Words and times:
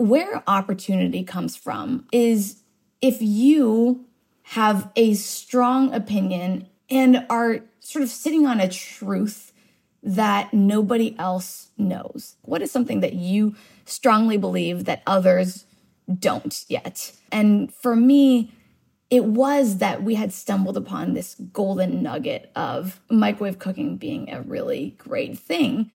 where 0.00 0.42
opportunity 0.46 1.22
comes 1.22 1.56
from 1.56 2.06
is 2.10 2.62
if 3.02 3.20
you 3.20 4.06
have 4.42 4.90
a 4.96 5.14
strong 5.14 5.92
opinion 5.92 6.66
and 6.88 7.24
are 7.28 7.60
sort 7.80 8.02
of 8.02 8.08
sitting 8.08 8.46
on 8.46 8.60
a 8.60 8.68
truth 8.68 9.52
that 10.02 10.54
nobody 10.54 11.14
else 11.18 11.68
knows. 11.76 12.36
What 12.42 12.62
is 12.62 12.70
something 12.70 13.00
that 13.00 13.12
you 13.12 13.54
strongly 13.84 14.38
believe 14.38 14.86
that 14.86 15.02
others 15.06 15.66
don't 16.18 16.64
yet? 16.68 17.12
And 17.30 17.72
for 17.74 17.94
me, 17.94 18.52
it 19.10 19.24
was 19.24 19.78
that 19.78 20.02
we 20.02 20.14
had 20.14 20.32
stumbled 20.32 20.76
upon 20.76 21.12
this 21.12 21.34
golden 21.52 22.02
nugget 22.02 22.50
of 22.56 23.00
microwave 23.10 23.58
cooking 23.58 23.98
being 23.98 24.30
a 24.30 24.40
really 24.40 24.94
great 24.98 25.38
thing. 25.38 25.90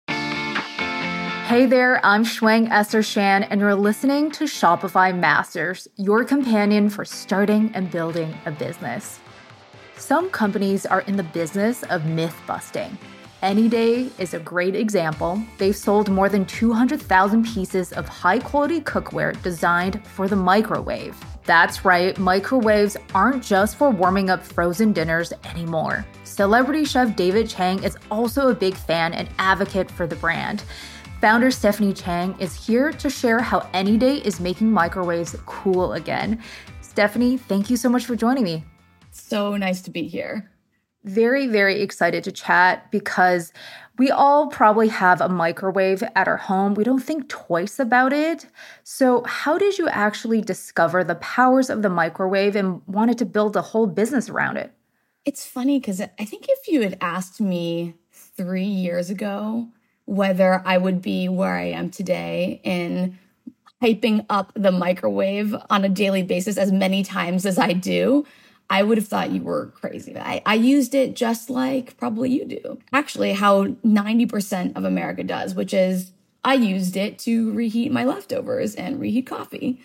Hey 1.45 1.67
there, 1.67 2.03
I'm 2.03 2.25
Shuang 2.25 2.71
Esther 2.71 3.03
Shan, 3.03 3.43
and 3.43 3.61
you're 3.61 3.75
listening 3.75 4.31
to 4.31 4.45
Shopify 4.45 5.15
Masters, 5.15 5.87
your 5.95 6.23
companion 6.23 6.89
for 6.89 7.05
starting 7.05 7.69
and 7.75 7.91
building 7.91 8.35
a 8.47 8.51
business. 8.51 9.19
Some 9.95 10.31
companies 10.31 10.87
are 10.87 11.01
in 11.01 11.17
the 11.17 11.23
business 11.23 11.83
of 11.83 12.03
myth 12.07 12.35
busting. 12.47 12.97
Anyday 13.43 14.09
is 14.17 14.33
a 14.33 14.39
great 14.39 14.75
example. 14.75 15.39
They've 15.59 15.75
sold 15.75 16.09
more 16.09 16.29
than 16.29 16.45
200,000 16.45 17.45
pieces 17.45 17.93
of 17.93 18.07
high 18.07 18.39
quality 18.39 18.81
cookware 18.81 19.39
designed 19.43 20.03
for 20.07 20.27
the 20.27 20.35
microwave. 20.35 21.15
That's 21.43 21.85
right, 21.85 22.17
microwaves 22.17 22.97
aren't 23.13 23.43
just 23.43 23.77
for 23.77 23.91
warming 23.91 24.31
up 24.31 24.43
frozen 24.43 24.93
dinners 24.93 25.31
anymore. 25.43 26.07
Celebrity 26.23 26.85
chef 26.85 27.15
David 27.15 27.47
Chang 27.47 27.83
is 27.83 27.99
also 28.09 28.47
a 28.47 28.55
big 28.55 28.73
fan 28.73 29.13
and 29.13 29.29
advocate 29.37 29.91
for 29.91 30.07
the 30.07 30.15
brand. 30.15 30.63
Founder 31.21 31.49
Stephanie 31.49 31.93
Chen 31.93 32.35
is 32.39 32.53
here 32.53 32.91
to 32.91 33.09
share 33.09 33.39
how 33.39 33.67
Anyday 33.73 34.17
is 34.17 34.39
making 34.39 34.71
microwaves 34.71 35.35
cool 35.45 35.93
again. 35.93 36.41
Stephanie, 36.81 37.37
thank 37.37 37.69
you 37.69 37.77
so 37.77 37.89
much 37.89 38.05
for 38.05 38.15
joining 38.15 38.43
me. 38.43 38.63
So 39.11 39.55
nice 39.55 39.81
to 39.83 39.91
be 39.91 40.07
here. 40.07 40.51
Very, 41.05 41.47
very 41.47 41.81
excited 41.81 42.23
to 42.25 42.31
chat 42.31 42.91
because 42.91 43.53
we 43.97 44.11
all 44.11 44.47
probably 44.47 44.89
have 44.89 45.21
a 45.21 45.29
microwave 45.29 46.03
at 46.15 46.27
our 46.27 46.37
home. 46.37 46.73
We 46.73 46.83
don't 46.83 47.03
think 47.03 47.29
twice 47.29 47.79
about 47.79 48.11
it. 48.11 48.47
So, 48.83 49.23
how 49.23 49.57
did 49.57 49.77
you 49.77 49.87
actually 49.87 50.41
discover 50.41 51.03
the 51.03 51.15
powers 51.15 51.69
of 51.69 51.81
the 51.81 51.89
microwave 51.89 52.55
and 52.55 52.81
wanted 52.87 53.17
to 53.19 53.25
build 53.25 53.55
a 53.55 53.61
whole 53.61 53.87
business 53.87 54.29
around 54.29 54.57
it? 54.57 54.73
It's 55.23 55.45
funny 55.45 55.79
because 55.79 56.01
I 56.01 56.25
think 56.25 56.47
if 56.49 56.67
you 56.67 56.81
had 56.81 56.97
asked 56.99 57.39
me 57.39 57.95
three 58.11 58.65
years 58.65 59.09
ago, 59.09 59.69
whether 60.05 60.61
I 60.65 60.77
would 60.77 61.01
be 61.01 61.27
where 61.27 61.55
I 61.55 61.65
am 61.65 61.89
today 61.89 62.61
in 62.63 63.17
hyping 63.81 64.25
up 64.29 64.51
the 64.55 64.71
microwave 64.71 65.55
on 65.69 65.83
a 65.83 65.89
daily 65.89 66.23
basis 66.23 66.57
as 66.57 66.71
many 66.71 67.03
times 67.03 67.45
as 67.45 67.57
I 67.57 67.73
do, 67.73 68.25
I 68.69 68.83
would 68.83 68.97
have 68.97 69.07
thought 69.07 69.31
you 69.31 69.41
were 69.41 69.67
crazy. 69.67 70.17
I, 70.17 70.41
I 70.45 70.55
used 70.55 70.95
it 70.95 71.15
just 71.15 71.49
like 71.49 71.97
probably 71.97 72.31
you 72.31 72.45
do. 72.45 72.79
Actually, 72.93 73.33
how 73.33 73.65
90% 73.65 74.75
of 74.75 74.85
America 74.85 75.23
does, 75.23 75.53
which 75.53 75.73
is 75.73 76.11
I 76.43 76.55
used 76.55 76.95
it 76.95 77.19
to 77.19 77.51
reheat 77.53 77.91
my 77.91 78.03
leftovers 78.03 78.75
and 78.75 78.99
reheat 78.99 79.27
coffee. 79.27 79.81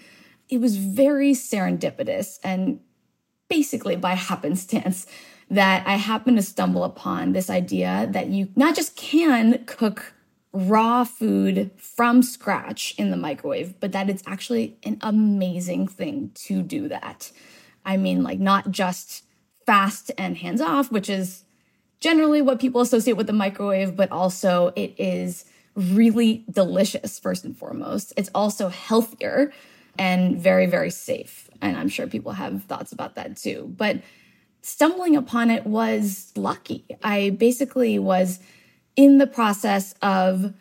It 0.49 0.61
was 0.61 0.77
very 0.77 1.33
serendipitous 1.33 2.39
and 2.43 2.81
basically 3.49 3.97
by 3.97 4.15
happenstance 4.15 5.07
that 5.51 5.87
I 5.87 5.97
happened 5.97 6.37
to 6.37 6.43
stumble 6.43 6.85
upon 6.85 7.33
this 7.33 7.51
idea 7.51 8.09
that 8.13 8.29
you 8.29 8.49
not 8.55 8.77
just 8.77 8.97
can 8.97 9.65
cook 9.67 10.15
raw 10.53 11.05
food 11.05 11.71
from 11.77 12.23
scratch 12.23 12.95
in 12.99 13.11
the 13.11 13.17
microwave, 13.17 13.79
but 13.81 13.93
that 13.93 14.09
it's 14.09 14.23
actually 14.27 14.77
an 14.85 14.99
amazing 15.01 15.87
thing 15.87 16.31
to 16.35 16.63
do 16.63 16.89
that. 16.89 17.31
I 17.85 17.97
mean, 17.97 18.23
like, 18.23 18.39
not 18.39 18.71
just 18.71 19.25
fast 19.67 20.11
and 20.19 20.37
hands 20.37 20.61
off, 20.61 20.91
which 20.91 21.09
is 21.09 21.45
generally 22.01 22.43
what 22.43 22.61
people 22.61 22.81
associate 22.81 23.17
with 23.17 23.27
the 23.27 23.33
microwave, 23.33 23.95
but 23.95 24.11
also 24.11 24.73
it 24.77 24.95
is 24.99 25.45
really 25.75 26.45
delicious, 26.51 27.19
first 27.19 27.45
and 27.45 27.57
foremost. 27.57 28.13
It's 28.17 28.31
also 28.35 28.69
healthier 28.69 29.53
and 29.99 30.37
very, 30.37 30.67
very 30.67 30.91
safe. 30.91 31.49
And 31.61 31.77
I'm 31.77 31.89
sure 31.89 32.07
people 32.07 32.33
have 32.33 32.65
thoughts 32.65 32.93
about 32.93 33.15
that 33.17 33.37
too. 33.37 33.73
But 33.77 34.01
stumbling 34.63 35.17
upon 35.17 35.51
it 35.51 35.67
was 35.67 36.33
lucky. 36.37 36.85
I 37.03 37.31
basically 37.31 37.99
was 37.99 38.41
in 38.97 39.19
the 39.19 39.27
process 39.27 39.95
of 40.03 40.55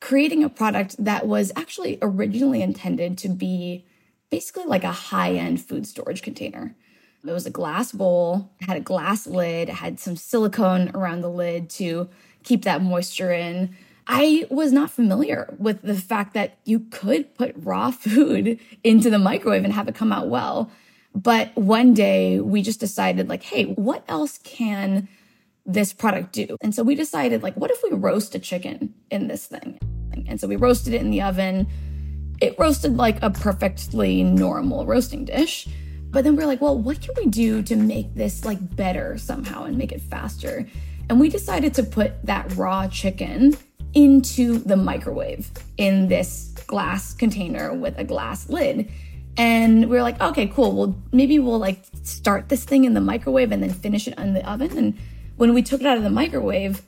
creating 0.00 0.44
a 0.44 0.48
product 0.48 0.96
that 1.04 1.26
was 1.26 1.52
actually 1.56 1.98
originally 2.02 2.62
intended 2.62 3.18
to 3.18 3.28
be 3.28 3.84
basically 4.30 4.64
like 4.64 4.84
a 4.84 4.92
high 4.92 5.34
end 5.34 5.60
food 5.60 5.86
storage 5.86 6.22
container. 6.22 6.74
It 7.26 7.32
was 7.32 7.46
a 7.46 7.50
glass 7.50 7.90
bowl, 7.90 8.52
had 8.60 8.76
a 8.76 8.80
glass 8.80 9.26
lid, 9.26 9.68
had 9.68 9.98
some 9.98 10.16
silicone 10.16 10.90
around 10.94 11.22
the 11.22 11.30
lid 11.30 11.68
to 11.70 12.08
keep 12.44 12.62
that 12.62 12.82
moisture 12.82 13.32
in. 13.32 13.76
I 14.06 14.46
was 14.50 14.70
not 14.70 14.90
familiar 14.92 15.52
with 15.58 15.82
the 15.82 15.96
fact 15.96 16.34
that 16.34 16.58
you 16.64 16.80
could 16.90 17.34
put 17.34 17.54
raw 17.56 17.90
food 17.90 18.60
into 18.84 19.10
the 19.10 19.18
microwave 19.18 19.64
and 19.64 19.72
have 19.72 19.88
it 19.88 19.96
come 19.96 20.12
out 20.12 20.28
well. 20.28 20.70
But 21.16 21.56
one 21.56 21.94
day 21.94 22.40
we 22.40 22.60
just 22.60 22.78
decided, 22.78 23.26
like, 23.30 23.42
hey, 23.42 23.64
what 23.64 24.04
else 24.06 24.38
can 24.44 25.08
this 25.64 25.94
product 25.94 26.34
do? 26.34 26.58
And 26.60 26.74
so 26.74 26.82
we 26.82 26.94
decided, 26.94 27.42
like, 27.42 27.54
what 27.54 27.70
if 27.70 27.82
we 27.82 27.96
roast 27.96 28.34
a 28.34 28.38
chicken 28.38 28.92
in 29.10 29.26
this 29.26 29.46
thing? 29.46 29.78
And 30.28 30.38
so 30.38 30.46
we 30.46 30.56
roasted 30.56 30.92
it 30.92 31.00
in 31.00 31.10
the 31.10 31.22
oven. 31.22 31.68
It 32.42 32.54
roasted 32.58 32.98
like 32.98 33.22
a 33.22 33.30
perfectly 33.30 34.22
normal 34.22 34.84
roasting 34.84 35.24
dish. 35.24 35.66
But 36.10 36.24
then 36.24 36.36
we're 36.36 36.46
like, 36.46 36.60
well, 36.60 36.76
what 36.78 37.00
can 37.00 37.14
we 37.16 37.26
do 37.26 37.62
to 37.62 37.76
make 37.76 38.14
this 38.14 38.44
like 38.44 38.76
better 38.76 39.16
somehow 39.16 39.64
and 39.64 39.78
make 39.78 39.92
it 39.92 40.02
faster? 40.02 40.68
And 41.08 41.18
we 41.18 41.30
decided 41.30 41.72
to 41.74 41.82
put 41.82 42.24
that 42.26 42.54
raw 42.56 42.88
chicken 42.88 43.56
into 43.94 44.58
the 44.58 44.76
microwave 44.76 45.50
in 45.78 46.08
this 46.08 46.52
glass 46.66 47.14
container 47.14 47.72
with 47.72 47.98
a 47.98 48.04
glass 48.04 48.50
lid. 48.50 48.90
And 49.36 49.90
we 49.90 49.98
are 49.98 50.02
like, 50.02 50.20
okay, 50.20 50.46
cool. 50.46 50.72
Well, 50.72 51.02
maybe 51.12 51.38
we'll 51.38 51.58
like 51.58 51.84
start 52.02 52.48
this 52.48 52.64
thing 52.64 52.84
in 52.84 52.94
the 52.94 53.00
microwave 53.00 53.52
and 53.52 53.62
then 53.62 53.72
finish 53.72 54.08
it 54.08 54.18
in 54.18 54.34
the 54.34 54.48
oven. 54.48 54.76
And 54.76 54.98
when 55.36 55.52
we 55.52 55.62
took 55.62 55.80
it 55.80 55.86
out 55.86 55.98
of 55.98 56.02
the 56.02 56.10
microwave, 56.10 56.82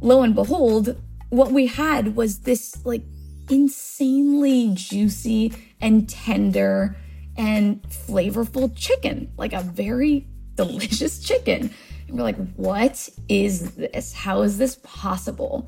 lo 0.00 0.22
and 0.22 0.34
behold, 0.34 0.96
what 1.30 1.50
we 1.50 1.66
had 1.66 2.14
was 2.14 2.40
this 2.40 2.84
like 2.84 3.02
insanely 3.50 4.70
juicy 4.74 5.52
and 5.80 6.08
tender 6.08 6.96
and 7.36 7.82
flavorful 7.84 8.72
chicken, 8.76 9.32
like 9.36 9.52
a 9.52 9.60
very 9.60 10.26
delicious 10.54 11.20
chicken. 11.20 11.70
And 12.06 12.16
we're 12.16 12.22
like, 12.22 12.54
what 12.54 13.08
is 13.28 13.72
this? 13.72 14.12
How 14.12 14.42
is 14.42 14.58
this 14.58 14.78
possible? 14.82 15.66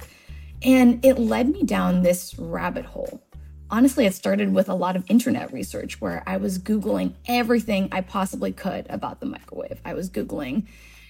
And 0.63 1.05
it 1.05 1.19
led 1.19 1.49
me 1.49 1.65
down 1.65 2.03
this 2.03 2.39
rabbit 2.39 2.85
hole. 2.85 3.26
Honestly, 3.71 4.07
it 4.07 4.15
started 4.15 4.55
with 4.55 4.69
a 4.69 4.75
lot 4.75 4.95
of 4.95 5.05
internet 5.09 5.53
research 5.53 6.01
where 6.01 6.23
I 6.27 6.37
was 6.37 6.59
Googling 6.59 7.15
everything 7.27 7.89
I 7.91 8.01
possibly 8.01 8.53
could 8.53 8.87
about 8.89 9.19
the 9.19 9.27
microwave. 9.27 9.81
I 9.85 9.93
was 9.95 10.09
Googling 10.09 10.67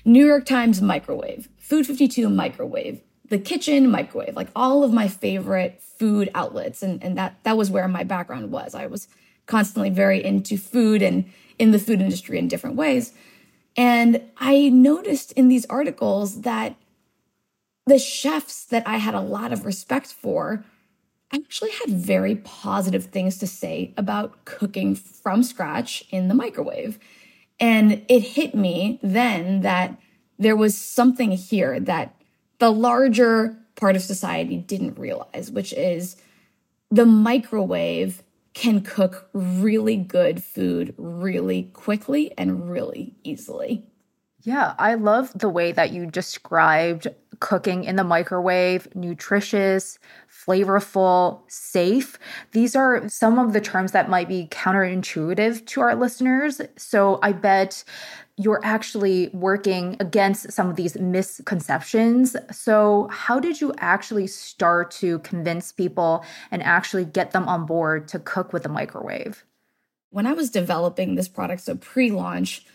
New 0.06 0.25
York 0.25 0.47
Times 0.47 0.81
microwave, 0.81 1.49
Food 1.59 1.87
52 1.87 2.31
microwave, 2.31 3.03
the 3.28 3.39
kitchen 3.39 3.91
microwave, 3.91 4.37
like 4.37 4.49
all 4.56 4.84
of 4.84 4.93
my 4.93 5.09
favorite 5.09 5.83
food 5.83 6.31
outlets. 6.34 6.83
And, 6.83 7.03
and 7.03 7.19
that, 7.19 7.37
that 7.43 7.56
was 7.56 7.71
where 7.71 7.89
my 7.89 8.05
background 8.05 8.50
was. 8.50 8.75
I 8.75 8.87
was 8.87 9.09
constantly 9.47 9.91
very 9.91 10.25
into 10.25 10.56
food 10.56 11.03
and 11.03 11.31
in 11.59 11.73
the 11.73 11.78
food 11.78 12.00
industry 12.00 12.38
in 12.38 12.49
different 12.49 12.77
ways. 12.77 13.12
And 13.77 14.23
I 14.38 14.71
noticed 14.71 15.33
in 15.33 15.49
these 15.49 15.67
articles 15.67 16.43
that 16.43 16.77
the 17.87 17.99
chefs 17.99 18.65
that 18.65 18.87
I 18.87 18.97
had 18.97 19.15
a 19.15 19.21
lot 19.21 19.53
of 19.53 19.67
respect 19.67 20.06
for 20.06 20.65
actually 21.32 21.70
had 21.70 21.91
very 21.91 22.37
positive 22.37 23.06
things 23.06 23.38
to 23.38 23.47
say 23.47 23.92
about 23.97 24.44
cooking 24.44 24.94
from 24.94 25.43
scratch 25.43 26.05
in 26.11 26.28
the 26.28 26.34
microwave. 26.34 26.99
And 27.58 28.05
it 28.08 28.20
hit 28.20 28.55
me 28.55 29.00
then 29.02 29.62
that 29.62 29.99
there 30.38 30.56
was 30.56 30.76
something 30.76 31.32
here 31.32 31.81
that 31.81 32.14
the 32.58 32.70
larger 32.70 33.56
part 33.75 33.96
of 33.96 34.02
society 34.02 34.56
didn't 34.56 34.99
realize, 34.99 35.50
which 35.50 35.73
is 35.73 36.17
the 36.90 37.06
microwave 37.06 38.23
can 38.55 38.81
cook 38.81 39.28
really 39.32 39.96
good 39.96 40.43
food 40.43 40.94
really 40.96 41.64
quickly 41.75 42.32
and 42.38 42.70
really 42.70 43.14
easily. 43.23 43.84
Yeah, 44.43 44.75
I 44.78 44.94
love 44.94 45.32
the 45.34 45.49
way 45.49 45.73
that 45.73 45.90
you 45.90 46.06
described 46.06 47.08
cooking 47.40 47.84
in 47.84 47.96
the 47.96 48.05
microwave, 48.05 48.88
nutritious, 48.94 49.99
flavorful, 50.46 51.40
safe. 51.48 52.19
These 52.52 52.76
are 52.76 53.08
some 53.08 53.38
of 53.38 53.52
the 53.52 53.60
terms 53.60 53.93
that 53.93 54.08
might 54.08 54.28
be 54.28 54.48
counterintuitive 54.50 55.66
to 55.66 55.81
our 55.81 55.94
listeners. 55.94 56.60
So 56.76 57.19
I 57.22 57.32
bet 57.32 57.84
you're 58.38 58.60
actually 58.62 59.28
working 59.32 59.96
against 59.98 60.52
some 60.52 60.69
of 60.69 60.76
these 60.76 60.96
misconceptions. 60.98 62.37
So, 62.52 63.08
how 63.10 63.40
did 63.40 63.60
you 63.60 63.72
actually 63.78 64.26
start 64.26 64.90
to 64.93 65.20
convince 65.20 65.72
people 65.72 66.22
and 66.50 66.62
actually 66.62 67.06
get 67.06 67.31
them 67.31 67.49
on 67.49 67.64
board 67.64 68.08
to 68.08 68.19
cook 68.19 68.52
with 68.52 68.62
the 68.62 68.69
microwave? 68.69 69.44
When 70.10 70.26
I 70.26 70.34
was 70.34 70.50
developing 70.50 71.14
this 71.14 71.28
product, 71.28 71.62
so 71.62 71.76
pre 71.76 72.10
launch, 72.10 72.66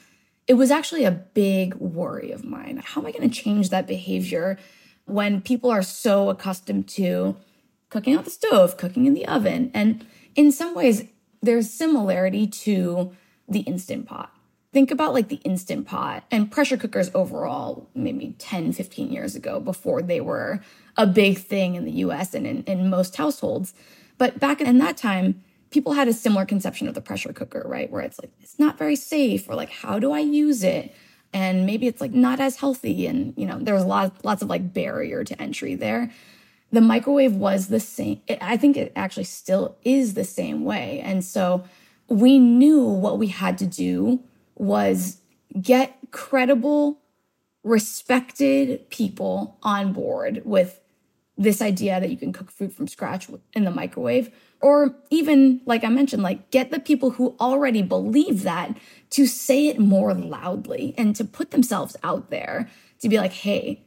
it 0.47 0.55
was 0.55 0.71
actually 0.71 1.05
a 1.05 1.11
big 1.11 1.75
worry 1.75 2.31
of 2.31 2.43
mine. 2.43 2.81
How 2.83 3.01
am 3.01 3.07
I 3.07 3.11
going 3.11 3.29
to 3.29 3.41
change 3.41 3.69
that 3.69 3.87
behavior 3.87 4.57
when 5.05 5.41
people 5.41 5.69
are 5.69 5.83
so 5.83 6.29
accustomed 6.29 6.87
to 6.89 7.35
cooking 7.91 8.17
on 8.17 8.23
the 8.23 8.31
stove, 8.31 8.77
cooking 8.77 9.05
in 9.05 9.13
the 9.13 9.27
oven? 9.27 9.69
And 9.75 10.03
in 10.35 10.51
some 10.51 10.73
ways, 10.73 11.05
there's 11.43 11.69
similarity 11.69 12.47
to 12.47 13.11
the 13.47 13.59
instant 13.61 14.07
pot. 14.07 14.33
Think 14.73 14.89
about 14.89 15.13
like 15.13 15.27
the 15.27 15.41
instant 15.43 15.85
pot 15.85 16.23
and 16.31 16.49
pressure 16.49 16.77
cookers 16.77 17.11
overall 17.13 17.89
maybe 17.93 18.35
10 18.39 18.71
15 18.71 19.11
years 19.11 19.35
ago 19.35 19.59
before 19.59 20.01
they 20.01 20.21
were 20.21 20.61
a 20.95 21.05
big 21.05 21.39
thing 21.39 21.75
in 21.75 21.83
the 21.83 21.91
us 21.91 22.33
and 22.33 22.47
in, 22.47 22.63
in 22.63 22.89
most 22.89 23.15
households. 23.17 23.73
But 24.17 24.39
back 24.39 24.61
in 24.61 24.77
that 24.77 24.95
time 24.95 25.43
people 25.71 25.93
had 25.93 26.07
a 26.07 26.13
similar 26.13 26.45
conception 26.45 26.87
of 26.87 26.93
the 26.93 27.01
pressure 27.01 27.33
cooker 27.33 27.63
right? 27.65 27.91
Where 27.91 28.01
it's 28.01 28.19
like 28.19 28.31
it's 28.39 28.59
not 28.59 28.77
very 28.77 28.95
safe 28.95 29.49
or 29.49 29.55
like 29.55 29.69
how 29.69 29.99
do 29.99 30.13
i 30.13 30.19
use 30.19 30.63
it? 30.63 30.95
And 31.33 31.65
maybe 31.65 31.87
it's 31.87 31.99
like 31.99 32.13
not 32.13 32.39
as 32.39 32.55
healthy 32.55 33.07
and 33.07 33.33
you 33.35 33.45
know 33.45 33.59
there's 33.59 33.83
lots 33.83 34.23
lots 34.23 34.41
of 34.41 34.49
like 34.49 34.73
barrier 34.73 35.25
to 35.25 35.41
entry 35.41 35.75
there 35.75 36.11
the 36.71 36.81
microwave 36.81 37.35
was 37.35 37.67
the 37.67 37.79
same 37.79 38.21
i 38.41 38.57
think 38.57 38.77
it 38.77 38.91
actually 38.95 39.23
still 39.23 39.75
is 39.83 40.13
the 40.13 40.23
same 40.23 40.63
way 40.63 41.01
and 41.03 41.23
so 41.23 41.63
we 42.11 42.39
knew 42.39 42.81
what 42.81 43.17
we 43.17 43.27
had 43.27 43.57
to 43.57 43.65
do 43.65 44.21
was 44.55 45.21
get 45.59 45.97
credible, 46.11 46.99
respected 47.63 48.89
people 48.89 49.57
on 49.63 49.93
board 49.93 50.41
with 50.43 50.79
this 51.37 51.61
idea 51.61 51.99
that 51.99 52.09
you 52.09 52.17
can 52.17 52.33
cook 52.33 52.51
food 52.51 52.73
from 52.73 52.87
scratch 52.87 53.29
in 53.53 53.63
the 53.63 53.71
microwave. 53.71 54.29
Or 54.59 54.95
even, 55.09 55.61
like 55.65 55.83
I 55.83 55.89
mentioned, 55.89 56.21
like 56.21 56.51
get 56.51 56.69
the 56.69 56.79
people 56.79 57.11
who 57.11 57.35
already 57.39 57.81
believe 57.81 58.43
that 58.43 58.77
to 59.11 59.25
say 59.25 59.67
it 59.67 59.79
more 59.79 60.13
loudly 60.13 60.93
and 60.97 61.15
to 61.15 61.25
put 61.25 61.51
themselves 61.51 61.95
out 62.03 62.29
there 62.29 62.69
to 62.99 63.09
be 63.09 63.17
like, 63.17 63.31
hey, 63.31 63.83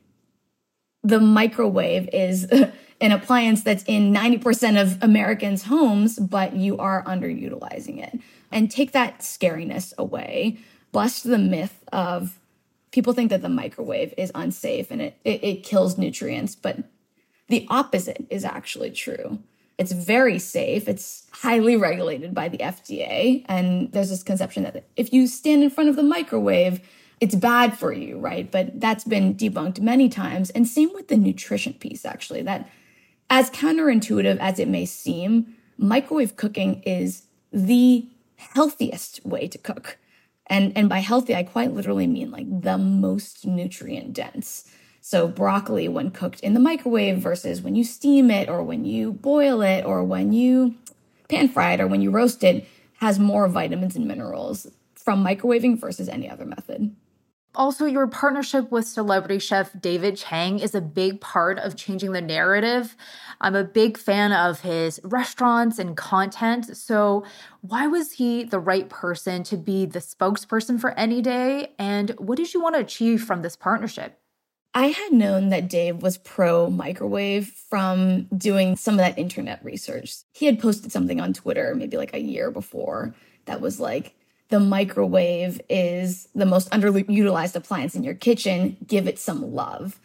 the 1.05 1.21
microwave 1.21 2.09
is 2.13 2.45
an 3.01 3.13
appliance 3.13 3.63
that's 3.63 3.85
in 3.85 4.13
90% 4.13 4.81
of 4.81 5.01
Americans' 5.03 5.65
homes, 5.65 6.19
but 6.19 6.57
you 6.57 6.79
are 6.79 7.05
underutilizing 7.05 8.03
it 8.03 8.19
and 8.51 8.71
take 8.71 8.93
that 8.93 9.21
scariness 9.21 9.93
away. 9.99 10.59
Bust 10.91 11.25
the 11.25 11.39
myth 11.39 11.85
of 11.93 12.39
people 12.93 13.13
think 13.13 13.31
that 13.31 13.43
the 13.43 13.49
microwave 13.49 14.15
is 14.17 14.33
unsafe 14.35 14.91
and 14.91 15.03
it, 15.03 15.19
it, 15.25 15.45
it 15.45 15.63
kills 15.65 15.99
nutrients, 15.99 16.55
but 16.55 16.79
the 17.49 17.67
opposite 17.69 18.25
is 18.31 18.45
actually 18.45 18.91
true. 18.91 19.41
It's 19.77 19.93
very 19.93 20.39
safe. 20.39 20.89
It's 20.89 21.27
highly 21.33 21.77
regulated 21.77 22.33
by 22.33 22.49
the 22.49 22.59
FDA. 22.59 23.45
And 23.47 23.91
there's 23.93 24.11
this 24.11 24.23
conception 24.23 24.63
that 24.63 24.85
if 24.97 25.13
you 25.13 25.27
stand 25.27 25.65
in 25.65 25.71
front 25.71 25.91
of 25.91 25.97
the 25.97 26.03
microwave, 26.05 26.81
it's 27.21 27.35
bad 27.35 27.79
for 27.79 27.93
you, 27.93 28.19
right? 28.19 28.51
But 28.51 28.81
that's 28.81 29.05
been 29.05 29.35
debunked 29.35 29.81
many 29.81 30.09
times. 30.09 30.51
And 30.51 30.67
same 30.67 30.93
with 30.95 31.09
the 31.09 31.17
nutrition 31.17 31.75
piece, 31.75 32.05
actually, 32.05 32.43
that 32.43 32.69
as 33.31 33.51
counterintuitive 33.51 34.39
as 34.39 34.59
it 34.59 34.69
may 34.69 34.85
seem, 34.85 35.55
microwave 35.79 36.37
cooking 36.37 36.83
is 36.83 37.23
the 37.53 38.07
healthiest 38.37 39.25
way 39.25 39.49
to 39.49 39.59
cook. 39.59 39.99
And, 40.47 40.73
and 40.77 40.89
by 40.89 40.99
healthy, 40.99 41.35
I 41.35 41.43
quite 41.43 41.73
literally 41.73 42.07
mean 42.07 42.31
like 42.31 42.63
the 42.63 42.77
most 42.77 43.47
nutrient 43.47 44.13
dense. 44.13 44.71
So, 45.01 45.29
broccoli, 45.29 45.89
when 45.89 46.11
cooked 46.11 46.41
in 46.41 46.55
the 46.55 46.61
microwave 46.61 47.19
versus 47.19 47.61
when 47.61 47.75
you 47.75 47.85
steam 47.85 48.31
it 48.31 48.49
or 48.49 48.63
when 48.63 48.85
you 48.85 49.13
boil 49.13 49.63
it 49.63 49.85
or 49.85 50.03
when 50.03 50.33
you 50.33 50.77
pan 51.29 51.49
fry 51.49 51.75
it 51.75 51.81
or 51.81 51.87
when 51.87 52.01
you 52.01 52.11
roast 52.11 52.43
it, 52.43 52.67
has 53.01 53.19
more 53.19 53.49
vitamins 53.49 53.97
and 53.97 54.07
minerals 54.07 54.67
from 54.95 55.25
microwaving 55.25 55.79
versus 55.79 56.09
any 56.09 56.29
other 56.29 56.47
method. 56.47 56.95
Also, 57.57 57.87
your 57.87 58.09
partnership 58.09 58.71
with 58.73 58.87
celebrity 58.87 59.39
chef 59.39 59.71
David 59.81 60.17
Chang 60.17 60.59
is 60.59 60.75
a 60.75 60.81
big 60.81 61.21
part 61.21 61.59
of 61.59 61.77
changing 61.77 62.13
the 62.13 62.21
narrative. 62.21 62.97
I'm 63.41 63.55
a 63.55 63.63
big 63.63 63.97
fan 63.97 64.33
of 64.33 64.61
his 64.61 65.01
restaurants 65.05 65.79
and 65.79 65.97
content. 65.97 66.77
So, 66.77 67.25
why 67.61 67.87
was 67.87 68.13
he 68.13 68.43
the 68.43 68.59
right 68.59 68.89
person 68.89 69.45
to 69.45 69.57
be 69.57 69.87
the 69.87 70.01
spokesperson 70.01 70.81
for 70.81 70.91
Anyday? 70.99 71.73
And 71.79 72.11
what 72.19 72.39
did 72.39 72.55
you 72.55 72.61
want 72.61 72.75
to 72.75 72.81
achieve 72.81 73.23
from 73.23 73.43
this 73.43 73.55
partnership? 73.55 74.19
I 74.77 74.89
had 74.89 75.13
known 75.13 75.51
that 75.51 75.69
Dave 75.69 76.03
was 76.03 76.19
pro 76.19 76.69
microwave 76.69 77.47
from 77.47 78.25
doing 78.37 78.75
some 78.77 78.95
of 78.95 78.99
that 78.99 79.17
internet 79.17 79.65
research. 79.65 80.17
He 80.33 80.47
had 80.47 80.59
posted 80.59 80.91
something 80.91 81.21
on 81.21 81.33
Twitter 81.33 81.77
maybe 81.77 81.97
like 81.97 82.13
a 82.13 82.21
year 82.21 82.51
before 82.51 83.15
that 83.45 83.61
was 83.61 83.79
like, 83.79 84.17
the 84.55 84.61
microwave 84.61 85.61
is 85.69 86.29
the 86.33 86.47
most 86.47 86.71
underutilized 86.71 87.57
appliance 87.57 87.97
in 87.97 88.05
your 88.05 88.15
kitchen, 88.15 88.77
give 88.87 89.09
it 89.09 89.19
some 89.19 89.53
love. 89.53 89.99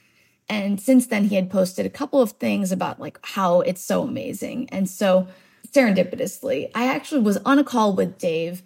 And 0.50 0.82
since 0.82 1.06
then, 1.06 1.26
he 1.26 1.36
had 1.36 1.52
posted 1.52 1.86
a 1.86 1.90
couple 1.90 2.20
of 2.20 2.32
things 2.32 2.72
about 2.72 3.00
like 3.00 3.20
how 3.22 3.62
it's 3.62 3.84
so 3.84 4.02
amazing. 4.02 4.68
And 4.72 4.90
so 4.90 5.28
serendipitously, 5.68 6.72
I 6.74 6.88
actually 6.88 7.22
was 7.22 7.38
on 7.46 7.60
a 7.60 7.64
call 7.64 7.94
with 7.94 8.18
Dave 8.18 8.64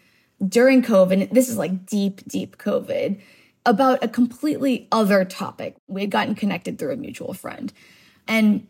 during 0.47 0.81
COVID. 0.81 1.31
This 1.31 1.49
is 1.49 1.57
like 1.57 1.85
deep, 1.85 2.25
deep 2.29 2.55
COVID 2.59 3.19
about 3.65 4.01
a 4.01 4.07
completely 4.07 4.87
other 4.89 5.25
topic. 5.25 5.75
We 5.89 5.99
had 5.99 6.11
gotten 6.11 6.33
connected 6.33 6.79
through 6.79 6.93
a 6.93 6.95
mutual 6.95 7.33
friend. 7.33 7.73
And 8.25 8.67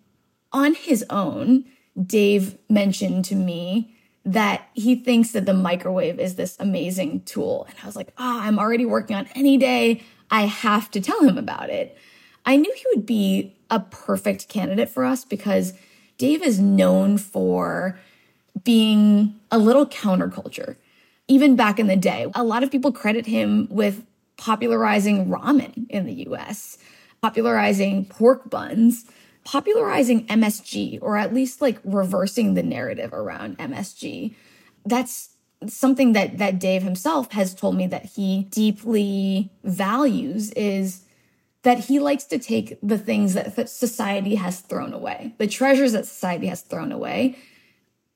on 0.51 0.73
his 0.73 1.05
own, 1.11 1.65
Dave 2.03 2.57
mentioned 2.71 3.25
to 3.25 3.35
me 3.35 3.92
that 4.25 4.69
he 4.73 4.95
thinks 4.95 5.31
that 5.31 5.45
the 5.45 5.53
microwave 5.53 6.19
is 6.19 6.35
this 6.35 6.55
amazing 6.59 7.21
tool. 7.23 7.65
And 7.69 7.75
I 7.83 7.85
was 7.85 7.95
like, 7.95 8.13
ah, 8.17 8.37
oh, 8.37 8.41
I'm 8.41 8.57
already 8.57 8.85
working 8.85 9.15
on 9.15 9.27
Anyday. 9.35 10.01
I 10.31 10.43
have 10.43 10.89
to 10.91 11.01
tell 11.01 11.21
him 11.23 11.37
about 11.37 11.69
it. 11.69 11.97
I 12.45 12.55
knew 12.55 12.73
he 12.75 12.85
would 12.95 13.05
be 13.05 13.55
a 13.69 13.79
perfect 13.79 14.49
candidate 14.49 14.89
for 14.89 15.03
us 15.03 15.25
because 15.25 15.73
Dave 16.17 16.41
is 16.41 16.59
known 16.59 17.17
for 17.17 17.99
being 18.63 19.39
a 19.51 19.57
little 19.57 19.85
counterculture. 19.85 20.77
Even 21.27 21.55
back 21.55 21.79
in 21.79 21.87
the 21.87 21.95
day, 21.95 22.27
a 22.35 22.43
lot 22.43 22.63
of 22.63 22.71
people 22.71 22.91
credit 22.91 23.25
him 23.25 23.67
with 23.69 24.05
popularizing 24.37 25.27
ramen 25.27 25.85
in 25.89 26.05
the 26.05 26.27
US, 26.29 26.77
popularizing 27.21 28.05
pork 28.05 28.49
buns 28.49 29.05
popularizing 29.43 30.25
MSG 30.27 30.99
or 31.01 31.17
at 31.17 31.33
least 31.33 31.61
like 31.61 31.79
reversing 31.83 32.53
the 32.53 32.63
narrative 32.63 33.13
around 33.13 33.57
MSG. 33.57 34.33
That's 34.85 35.29
something 35.67 36.13
that 36.13 36.37
that 36.37 36.59
Dave 36.59 36.83
himself 36.83 37.31
has 37.31 37.53
told 37.53 37.75
me 37.75 37.87
that 37.87 38.05
he 38.05 38.43
deeply 38.49 39.51
values 39.63 40.51
is 40.51 41.03
that 41.63 41.85
he 41.85 41.99
likes 41.99 42.25
to 42.25 42.37
take 42.37 42.77
the 42.83 42.97
things 42.97 43.33
that 43.33 43.69
society 43.69 44.35
has 44.35 44.59
thrown 44.59 44.93
away, 44.93 45.33
the 45.37 45.47
treasures 45.47 45.93
that 45.93 46.05
society 46.05 46.47
has 46.47 46.61
thrown 46.61 46.91
away 46.91 47.37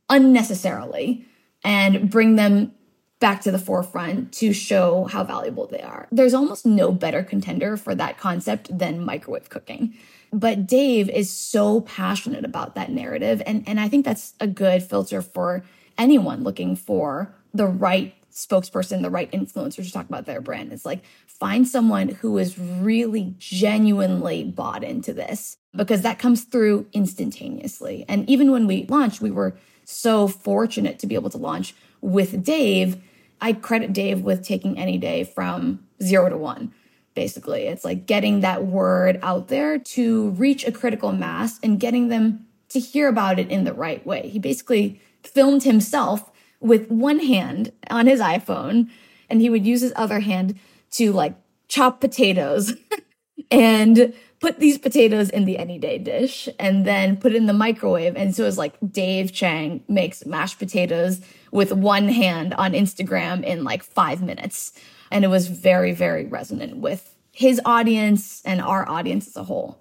unnecessarily 0.09 1.25
and 1.63 2.09
bring 2.09 2.35
them 2.35 2.71
back 3.19 3.41
to 3.41 3.51
the 3.51 3.59
forefront 3.59 4.31
to 4.31 4.53
show 4.53 5.05
how 5.05 5.23
valuable 5.23 5.65
they 5.67 5.81
are. 5.81 6.07
There's 6.11 6.33
almost 6.33 6.65
no 6.65 6.91
better 6.91 7.23
contender 7.23 7.75
for 7.77 7.95
that 7.95 8.17
concept 8.17 8.77
than 8.77 9.03
microwave 9.03 9.49
cooking. 9.49 9.95
But 10.31 10.67
Dave 10.67 11.09
is 11.09 11.31
so 11.31 11.81
passionate 11.81 12.45
about 12.45 12.75
that 12.75 12.91
narrative. 12.91 13.41
And, 13.45 13.63
and 13.67 13.79
I 13.79 13.87
think 13.87 14.05
that's 14.05 14.33
a 14.39 14.47
good 14.47 14.83
filter 14.83 15.21
for 15.21 15.63
anyone 15.97 16.43
looking 16.43 16.75
for 16.75 17.33
the 17.53 17.65
right 17.65 18.13
spokesperson, 18.31 19.01
the 19.01 19.09
right 19.09 19.31
influencer 19.31 19.83
to 19.83 19.91
talk 19.91 20.07
about 20.07 20.25
their 20.25 20.41
brand. 20.41 20.71
It's 20.71 20.85
like 20.85 21.03
find 21.25 21.67
someone 21.67 22.09
who 22.09 22.37
is 22.37 22.57
really 22.57 23.33
genuinely 23.39 24.43
bought 24.43 24.83
into 24.83 25.11
this 25.13 25.57
because 25.75 26.03
that 26.03 26.19
comes 26.19 26.43
through 26.43 26.85
instantaneously. 26.93 28.05
And 28.07 28.29
even 28.29 28.51
when 28.51 28.67
we 28.67 28.85
launched, 28.87 29.21
we 29.21 29.31
were 29.31 29.57
so 29.85 30.27
fortunate 30.27 30.99
to 30.99 31.07
be 31.07 31.15
able 31.15 31.29
to 31.31 31.37
launch 31.37 31.73
with 32.01 32.43
Dave. 32.43 33.01
I 33.41 33.53
credit 33.53 33.93
Dave 33.93 34.21
with 34.21 34.45
taking 34.45 34.77
Anyday 34.77 35.23
from 35.23 35.85
zero 36.01 36.29
to 36.29 36.37
one 36.37 36.73
basically. 37.17 37.63
It's 37.63 37.83
like 37.83 38.05
getting 38.05 38.41
that 38.41 38.67
word 38.67 39.19
out 39.23 39.47
there 39.47 39.79
to 39.79 40.29
reach 40.29 40.63
a 40.67 40.71
critical 40.71 41.11
mass 41.11 41.59
and 41.63 41.79
getting 41.79 42.09
them 42.09 42.45
to 42.69 42.79
hear 42.79 43.07
about 43.07 43.39
it 43.39 43.49
in 43.49 43.63
the 43.63 43.73
right 43.73 44.05
way. 44.05 44.29
He 44.29 44.37
basically 44.37 45.01
filmed 45.23 45.63
himself 45.63 46.29
with 46.59 46.91
one 46.91 47.17
hand 47.17 47.71
on 47.89 48.05
his 48.05 48.19
iPhone 48.19 48.91
and 49.31 49.41
he 49.41 49.49
would 49.49 49.65
use 49.65 49.81
his 49.81 49.93
other 49.95 50.19
hand 50.19 50.59
to 50.91 51.11
like 51.11 51.33
chop 51.67 52.01
potatoes 52.01 52.75
and 53.51 54.13
put 54.39 54.59
these 54.59 54.77
potatoes 54.77 55.31
in 55.31 55.45
the 55.45 55.57
Anyday 55.57 55.97
dish 55.97 56.47
and 56.59 56.85
then 56.85 57.17
put 57.17 57.31
it 57.31 57.37
in 57.37 57.47
the 57.47 57.51
microwave. 57.53 58.15
And 58.15 58.35
so 58.35 58.43
it 58.43 58.45
was 58.45 58.59
like 58.59 58.75
Dave 58.91 59.33
Chang 59.33 59.83
makes 59.87 60.23
mashed 60.23 60.59
potatoes 60.59 61.19
with 61.51 61.73
one 61.73 62.09
hand 62.09 62.53
on 62.53 62.73
Instagram 62.73 63.43
in 63.43 63.63
like 63.63 63.81
five 63.81 64.21
minutes. 64.21 64.71
And 65.11 65.23
it 65.23 65.29
was 65.29 65.47
very, 65.47 65.91
very 65.91 66.25
resonant 66.25 66.77
with 66.77 67.15
his 67.31 67.61
audience 67.65 68.41
and 68.45 68.61
our 68.61 68.87
audience 68.89 69.27
as 69.27 69.35
a 69.35 69.43
whole. 69.43 69.79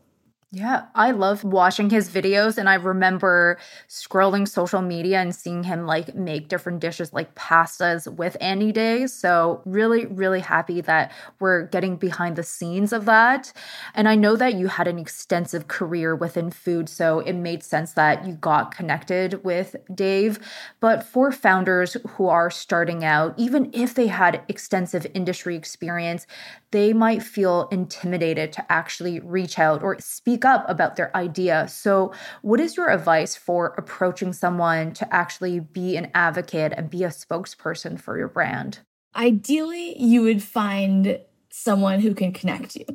Yeah, 0.59 0.87
I 0.95 1.11
love 1.11 1.45
watching 1.45 1.91
his 1.91 2.09
videos 2.09 2.57
and 2.57 2.67
I 2.67 2.77
remember 2.77 3.59
scrolling 3.91 4.49
social 4.49 4.81
media 4.81 5.21
and 5.21 5.35
seeing 5.35 5.65
him 5.65 5.85
like 5.85 6.15
make 6.15 6.49
different 6.49 6.81
dishes 6.81 7.13
like 7.13 7.35
pastas 7.35 8.11
with 8.11 8.39
Anyday. 8.41 9.07
So, 9.07 9.61
really 9.67 10.07
really 10.07 10.41
happy 10.41 10.81
that 10.81 11.13
we're 11.41 11.67
getting 11.67 11.97
behind 11.97 12.37
the 12.37 12.43
scenes 12.43 12.95
of 12.95 13.05
that. 13.05 13.53
And 13.95 14.09
I 14.09 14.15
know 14.15 14.35
that 14.37 14.55
you 14.55 14.69
had 14.69 14.89
an 14.89 14.99
extensive 14.99 15.69
career 15.69 16.17
within 16.17 16.51
food, 16.51 16.89
so 16.89 17.21
it 17.21 17.35
made 17.35 17.63
sense 17.63 17.93
that 17.93 18.27
you 18.27 18.33
got 18.33 18.75
connected 18.75 19.45
with 19.45 19.77
Dave. 19.95 20.39
But 20.81 21.05
for 21.05 21.33
founders 21.33 21.99
who 22.13 22.29
are 22.29 22.51
starting 22.51 23.05
out, 23.05 23.35
even 23.37 23.69
if 23.75 23.93
they 23.95 24.07
had 24.07 24.41
extensive 24.49 25.07
industry 25.13 25.55
experience, 25.55 26.27
they 26.71 26.93
might 26.93 27.23
feel 27.23 27.69
intimidated 27.71 28.53
to 28.53 28.73
actually 28.73 29.21
reach 29.21 29.59
out 29.59 29.83
or 29.83 29.99
speak 30.01 30.45
up 30.47 30.65
about 30.69 30.97
their 30.97 31.15
idea. 31.17 31.69
So, 31.69 32.13
what 32.43 32.61
is 32.61 32.77
your 32.77 32.91
advice 32.91 33.37
for 33.37 33.75
approaching 33.77 34.33
someone 34.33 34.93
to 34.95 35.15
actually 35.15 35.61
be 35.61 35.97
an 35.97 36.11
advocate 36.15 36.73
and 36.77 36.89
be 36.89 37.05
a 37.05 37.09
spokesperson 37.09 38.01
for 38.01 38.17
your 38.17 38.29
brand? 38.29 38.79
Ideally, 39.15 40.01
you 40.01 40.23
would 40.23 40.43
find 40.43 41.19
someone 41.51 42.01
who 42.01 42.15
can 42.15 42.33
connect 42.33 42.77
you 42.77 42.87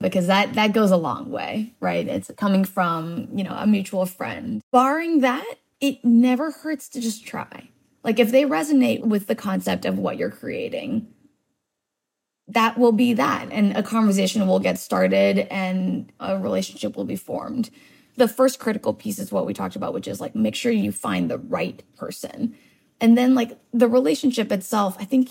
because 0.00 0.26
that 0.26 0.54
that 0.54 0.72
goes 0.72 0.90
a 0.90 0.96
long 0.96 1.30
way, 1.30 1.74
right? 1.80 2.06
It's 2.06 2.30
coming 2.36 2.64
from, 2.64 3.28
you 3.34 3.44
know, 3.44 3.54
a 3.56 3.66
mutual 3.66 4.06
friend. 4.06 4.60
Barring 4.72 5.20
that, 5.20 5.54
it 5.80 6.04
never 6.04 6.50
hurts 6.50 6.88
to 6.90 7.00
just 7.00 7.26
try. 7.26 7.68
Like 8.02 8.18
if 8.18 8.30
they 8.30 8.44
resonate 8.44 9.00
with 9.00 9.26
the 9.26 9.34
concept 9.34 9.84
of 9.84 9.98
what 9.98 10.18
you're 10.18 10.30
creating, 10.30 11.08
that 12.48 12.78
will 12.78 12.92
be 12.92 13.14
that. 13.14 13.48
And 13.50 13.76
a 13.76 13.82
conversation 13.82 14.46
will 14.46 14.60
get 14.60 14.78
started 14.78 15.38
and 15.50 16.12
a 16.20 16.38
relationship 16.38 16.96
will 16.96 17.04
be 17.04 17.16
formed. 17.16 17.70
The 18.16 18.28
first 18.28 18.58
critical 18.58 18.94
piece 18.94 19.18
is 19.18 19.32
what 19.32 19.46
we 19.46 19.54
talked 19.54 19.76
about, 19.76 19.94
which 19.94 20.06
is 20.06 20.20
like 20.20 20.34
make 20.34 20.54
sure 20.54 20.70
you 20.70 20.92
find 20.92 21.30
the 21.30 21.38
right 21.38 21.82
person. 21.96 22.54
And 23.00 23.18
then, 23.18 23.34
like 23.34 23.58
the 23.72 23.88
relationship 23.88 24.52
itself, 24.52 24.96
I 25.00 25.04
think 25.04 25.30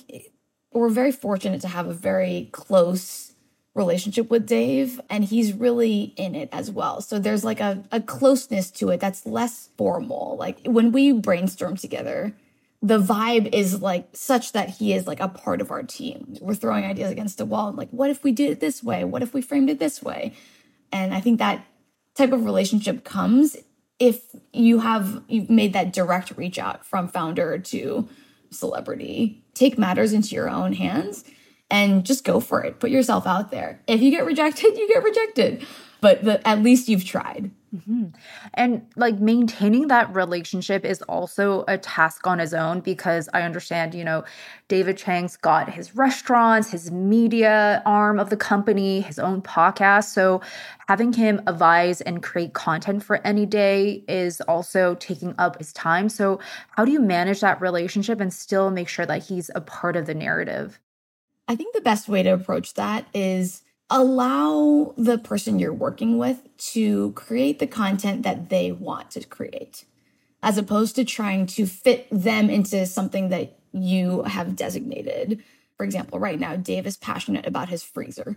we're 0.74 0.90
very 0.90 1.12
fortunate 1.12 1.62
to 1.62 1.70
have 1.70 1.88
a 1.88 1.94
very 1.94 2.50
close 2.52 3.34
relationship 3.76 4.30
with 4.30 4.46
Dave, 4.46 5.02
and 5.10 5.24
he's 5.24 5.54
really 5.54 6.14
in 6.18 6.36
it 6.36 6.50
as 6.52 6.70
well. 6.70 7.02
So 7.02 7.20
there's 7.20 7.44
like 7.44 7.60
a, 7.60 7.84
a 7.92 8.02
closeness 8.02 8.70
to 8.72 8.90
it 8.90 9.00
that's 9.00 9.26
less 9.26 9.70
formal. 9.78 10.36
Like 10.38 10.60
when 10.66 10.92
we 10.92 11.12
brainstorm 11.14 11.76
together, 11.76 12.36
the 12.84 13.00
vibe 13.00 13.54
is 13.54 13.82
like 13.82 14.10
such 14.12 14.52
that 14.52 14.70
he 14.70 14.94
is 14.94 15.08
like 15.08 15.22
a 15.22 15.30
part 15.30 15.62
of 15.62 15.72
our 15.72 15.84
team. 15.84 16.36
We're 16.42 16.54
throwing 16.54 16.84
ideas 16.84 17.12
against 17.12 17.38
the 17.38 17.46
wall. 17.46 17.72
Like, 17.72 17.90
what 17.92 18.10
if 18.10 18.26
we 18.26 18.34
did 18.34 18.52
it 18.52 18.60
this 18.60 18.84
way? 18.84 19.06
What 19.06 19.24
if 19.24 19.34
we 19.34 19.42
framed 19.42 19.70
it 19.70 19.80
this 19.80 20.04
way? 20.04 20.34
And 20.92 21.14
I 21.14 21.22
think 21.22 21.40
that 21.40 21.66
type 22.14 22.34
of 22.34 22.44
relationship 22.44 23.06
comes 23.06 23.56
if 24.00 24.36
you 24.52 24.80
have 24.80 25.24
you've 25.30 25.50
made 25.50 25.72
that 25.74 25.94
direct 25.94 26.32
reach 26.36 26.60
out 26.60 26.86
from 26.86 27.08
founder 27.08 27.58
to 27.58 28.10
celebrity. 28.52 29.46
Take 29.54 29.78
matters 29.78 30.12
into 30.12 30.36
your 30.36 30.50
own 30.50 30.74
hands 30.74 31.24
and 31.72 32.06
just 32.06 32.26
go 32.26 32.42
for 32.42 32.64
it. 32.66 32.82
Put 32.82 32.90
yourself 32.90 33.26
out 33.26 33.50
there. 33.50 33.82
If 33.88 34.02
you 34.02 34.12
get 34.12 34.26
rejected, 34.26 34.78
you 34.78 34.90
get 34.90 35.04
rejected. 35.04 35.66
But 36.02 36.26
the, 36.26 36.46
at 36.46 36.62
least 36.62 36.90
you've 36.90 37.06
tried. 37.06 37.50
Mm-hmm. 37.74 38.10
And 38.54 38.86
like 38.96 39.20
maintaining 39.20 39.88
that 39.88 40.14
relationship 40.14 40.86
is 40.86 41.02
also 41.04 41.66
a 41.68 41.78
task 41.78 42.28
on 42.28 42.38
his 42.38 42.54
own 42.54 42.82
because 42.82 43.30
I 43.34 43.42
understand, 43.42 43.96
you 43.96 44.04
know, 44.04 44.24
David 44.68 44.96
Chang's 44.96 45.38
got 45.38 45.70
his 45.70 45.96
restaurants, 45.96 46.70
his 46.70 46.92
media 46.92 47.82
arm 47.86 48.20
of 48.20 48.30
the 48.30 48.38
company, 48.38 49.02
his 49.02 49.18
own 49.18 49.42
podcast. 49.42 50.06
So 50.06 50.42
having 50.88 51.14
him 51.14 51.42
advise 51.48 52.02
and 52.02 52.22
create 52.22 52.54
content 52.54 53.04
for 53.04 53.26
Anyday 53.26 54.04
is 54.08 54.40
also 54.42 54.94
taking 54.96 55.34
up 55.40 55.58
his 55.58 55.74
time. 55.74 56.10
So, 56.10 56.40
how 56.72 56.86
do 56.86 56.92
you 56.92 57.00
manage 57.00 57.42
that 57.42 57.60
relationship 57.60 58.20
and 58.20 58.32
still 58.32 58.70
make 58.70 58.88
sure 58.88 59.06
that 59.06 59.24
he's 59.24 59.50
a 59.56 59.62
part 59.62 59.96
of 59.96 60.06
the 60.06 60.14
narrative? 60.14 60.80
I 61.48 61.56
think 61.56 61.74
the 61.74 61.82
best 61.82 62.08
way 62.08 62.24
to 62.24 62.30
approach 62.30 62.76
that 62.76 63.06
is 63.14 63.64
allow 63.94 64.92
the 64.98 65.20
person 65.20 65.60
you're 65.60 65.72
working 65.72 66.18
with 66.18 66.40
to 66.58 67.12
create 67.12 67.60
the 67.60 67.68
content 67.68 68.24
that 68.24 68.50
they 68.50 68.72
want 68.72 69.12
to 69.12 69.24
create, 69.28 69.86
as 70.42 70.58
opposed 70.58 70.96
to 70.96 71.06
trying 71.06 71.46
to 71.46 71.68
fit 71.68 72.08
them 72.10 72.50
into 72.50 72.88
something 72.88 73.30
that 73.30 73.56
you 73.72 74.24
have 74.24 74.56
designated. 74.56 75.44
For 75.78 75.84
example, 75.84 76.20
right 76.20 76.40
now, 76.40 76.56
Dave 76.56 76.88
is 76.88 76.98
passionate 76.98 77.46
about 77.46 77.70
his 77.70 77.84
freezer 77.84 78.36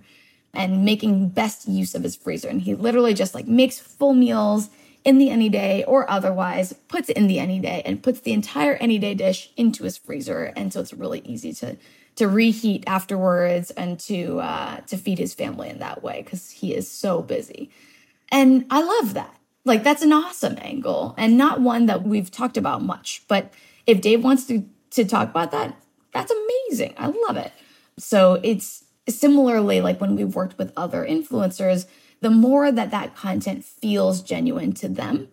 and 0.52 0.84
making 0.84 1.30
best 1.30 1.66
use 1.66 1.94
of 1.94 2.02
his 2.02 2.16
freezer. 2.16 2.48
And 2.48 2.60
he 2.60 2.74
literally 2.74 3.14
just 3.14 3.34
like 3.34 3.46
makes 3.46 3.78
full 3.78 4.12
meals 4.12 4.68
in 5.06 5.16
the 5.16 5.30
Anyday 5.30 5.84
or 5.84 6.10
otherwise, 6.10 6.74
puts 6.88 7.08
it 7.08 7.16
in 7.16 7.28
the 7.28 7.38
Anyday 7.38 7.80
and 7.86 8.02
puts 8.02 8.20
the 8.20 8.32
entire 8.32 8.74
Anyday 8.74 9.14
dish 9.14 9.50
into 9.56 9.84
his 9.84 9.96
freezer. 9.96 10.52
And 10.54 10.70
so 10.70 10.80
it's 10.80 10.92
really 10.92 11.20
easy 11.20 11.54
to 11.54 11.78
to 12.16 12.28
reheat 12.28 12.84
afterwards 12.86 13.70
and 13.72 14.00
to 14.00 14.40
uh, 14.40 14.78
to 14.86 14.96
feed 14.96 15.18
his 15.18 15.34
family 15.34 15.68
in 15.68 15.78
that 15.78 16.02
way 16.02 16.22
because 16.22 16.50
he 16.50 16.74
is 16.74 16.90
so 16.90 17.22
busy. 17.22 17.70
And 18.30 18.66
I 18.70 18.82
love 18.82 19.14
that. 19.14 19.36
Like 19.64 19.82
that's 19.82 20.02
an 20.02 20.12
awesome 20.12 20.58
angle 20.60 21.14
and 21.18 21.36
not 21.36 21.60
one 21.60 21.86
that 21.86 22.02
we've 22.02 22.30
talked 22.30 22.56
about 22.56 22.82
much. 22.82 23.22
But 23.28 23.52
if 23.86 24.00
Dave 24.00 24.24
wants 24.24 24.46
to 24.46 24.64
to 24.90 25.04
talk 25.04 25.30
about 25.30 25.50
that, 25.50 25.76
that's 26.12 26.32
amazing. 26.32 26.94
I 26.96 27.12
love 27.28 27.36
it. 27.36 27.52
So 27.98 28.40
it's 28.42 28.84
similarly 29.08 29.80
like 29.80 30.00
when 30.00 30.16
we've 30.16 30.34
worked 30.34 30.58
with 30.58 30.72
other 30.76 31.06
influencers, 31.06 31.86
the 32.20 32.30
more 32.30 32.72
that 32.72 32.90
that 32.90 33.14
content 33.14 33.64
feels 33.64 34.22
genuine 34.22 34.72
to 34.72 34.88
them, 34.88 35.28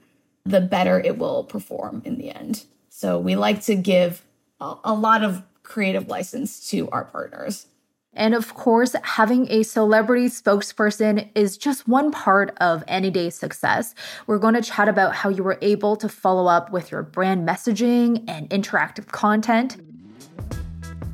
the 0.45 0.61
better 0.61 0.99
it 0.99 1.17
will 1.17 1.43
perform 1.43 2.01
in 2.05 2.17
the 2.17 2.29
end. 2.29 2.65
So 2.89 3.17
we 3.17 3.35
like 3.35 3.61
to 3.63 3.75
give 3.75 4.23
a, 4.59 4.75
a 4.83 4.93
lot 4.93 5.23
of 5.23 5.43
creative 5.63 6.07
license 6.07 6.69
to 6.69 6.89
our 6.89 7.05
partners. 7.05 7.67
And 8.15 8.35
of 8.35 8.53
course, 8.53 8.95
having 9.03 9.49
a 9.49 9.63
celebrity 9.63 10.27
spokesperson 10.27 11.29
is 11.33 11.57
just 11.57 11.87
one 11.87 12.11
part 12.11 12.55
of 12.61 12.85
Anyday's 12.85 13.35
success. 13.35 13.95
We're 14.27 14.37
going 14.37 14.53
to 14.53 14.61
chat 14.61 14.87
about 14.87 15.15
how 15.15 15.29
you 15.29 15.43
were 15.43 15.57
able 15.61 15.95
to 15.95 16.07
follow 16.07 16.45
up 16.45 16.71
with 16.71 16.91
your 16.91 17.01
brand 17.01 17.47
messaging 17.47 18.23
and 18.27 18.47
interactive 18.51 19.07
content. 19.07 19.77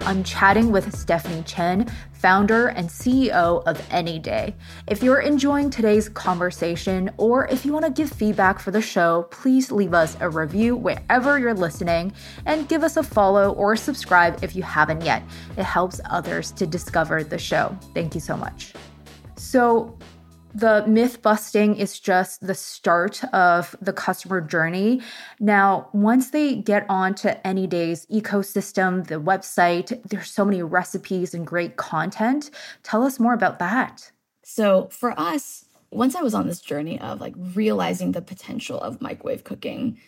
I'm 0.01 0.23
chatting 0.23 0.71
with 0.71 0.95
Stephanie 0.95 1.43
Chen, 1.43 1.91
founder 2.13 2.67
and 2.67 2.89
CEO 2.89 3.63
of 3.65 3.85
Anyday. 3.91 4.55
If 4.87 5.03
you're 5.03 5.19
enjoying 5.19 5.69
today's 5.69 6.09
conversation 6.09 7.09
or 7.17 7.47
if 7.47 7.65
you 7.65 7.73
want 7.73 7.85
to 7.85 7.91
give 7.91 8.11
feedback 8.11 8.59
for 8.59 8.71
the 8.71 8.81
show, 8.81 9.27
please 9.29 9.71
leave 9.71 9.93
us 9.93 10.17
a 10.19 10.29
review 10.29 10.75
wherever 10.75 11.37
you're 11.37 11.53
listening 11.53 12.13
and 12.45 12.67
give 12.67 12.83
us 12.83 12.97
a 12.97 13.03
follow 13.03 13.53
or 13.53 13.75
subscribe 13.75 14.43
if 14.43 14.55
you 14.55 14.63
haven't 14.63 15.01
yet. 15.01 15.21
It 15.57 15.63
helps 15.63 15.99
others 16.09 16.51
to 16.53 16.65
discover 16.65 17.23
the 17.23 17.37
show. 17.37 17.77
Thank 17.93 18.15
you 18.15 18.21
so 18.21 18.37
much. 18.37 18.73
So, 19.35 19.97
the 20.53 20.83
myth 20.87 21.21
busting 21.21 21.75
is 21.75 21.99
just 21.99 22.45
the 22.45 22.55
start 22.55 23.23
of 23.33 23.75
the 23.81 23.93
customer 23.93 24.41
journey. 24.41 25.01
Now, 25.39 25.89
once 25.93 26.31
they 26.31 26.55
get 26.55 26.85
onto 26.89 27.29
Anyday's 27.45 28.05
ecosystem, 28.07 29.07
the 29.07 29.21
website, 29.21 30.01
there's 30.09 30.31
so 30.31 30.45
many 30.45 30.63
recipes 30.63 31.33
and 31.33 31.45
great 31.45 31.77
content. 31.77 32.49
Tell 32.83 33.03
us 33.03 33.19
more 33.19 33.33
about 33.33 33.59
that. 33.59 34.11
So, 34.43 34.89
for 34.91 35.17
us, 35.19 35.65
once 35.91 36.15
I 36.15 36.21
was 36.21 36.33
on 36.33 36.47
this 36.47 36.61
journey 36.61 36.99
of 36.99 37.21
like 37.21 37.33
realizing 37.55 38.11
the 38.11 38.21
potential 38.21 38.79
of 38.79 39.01
microwave 39.01 39.43
cooking, 39.43 39.99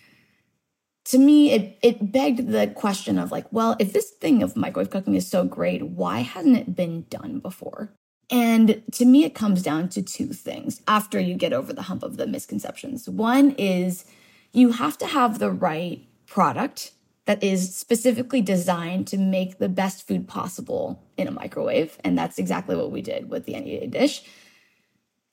to 1.05 1.17
me, 1.17 1.51
it 1.51 1.79
it 1.81 2.11
begged 2.11 2.47
the 2.49 2.67
question 2.67 3.17
of 3.17 3.31
like, 3.31 3.51
well, 3.51 3.75
if 3.79 3.93
this 3.93 4.11
thing 4.11 4.43
of 4.43 4.55
microwave 4.55 4.89
cooking 4.89 5.15
is 5.15 5.27
so 5.27 5.45
great, 5.45 5.83
why 5.83 6.19
hasn't 6.19 6.57
it 6.57 6.75
been 6.75 7.05
done 7.09 7.39
before? 7.39 7.93
And 8.31 8.81
to 8.93 9.05
me, 9.05 9.25
it 9.25 9.35
comes 9.35 9.61
down 9.61 9.89
to 9.89 10.01
two 10.01 10.27
things 10.27 10.81
after 10.87 11.19
you 11.19 11.35
get 11.35 11.51
over 11.51 11.73
the 11.73 11.83
hump 11.83 12.01
of 12.01 12.15
the 12.15 12.25
misconceptions. 12.25 13.07
One 13.09 13.51
is 13.51 14.05
you 14.53 14.71
have 14.71 14.97
to 14.99 15.05
have 15.05 15.37
the 15.37 15.51
right 15.51 16.07
product 16.27 16.93
that 17.25 17.43
is 17.43 17.75
specifically 17.75 18.41
designed 18.41 19.07
to 19.07 19.17
make 19.17 19.57
the 19.57 19.69
best 19.69 20.07
food 20.07 20.27
possible 20.27 21.03
in 21.17 21.27
a 21.27 21.31
microwave. 21.31 21.97
And 22.03 22.17
that's 22.17 22.39
exactly 22.39 22.75
what 22.75 22.91
we 22.91 23.01
did 23.01 23.29
with 23.29 23.45
the 23.45 23.53
Day 23.53 23.87
dish. 23.87 24.23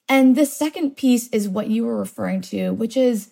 And 0.08 0.36
the 0.36 0.46
second 0.46 0.96
piece 0.96 1.28
is 1.28 1.48
what 1.48 1.68
you 1.68 1.84
were 1.84 1.96
referring 1.96 2.40
to, 2.42 2.70
which 2.70 2.96
is 2.96 3.30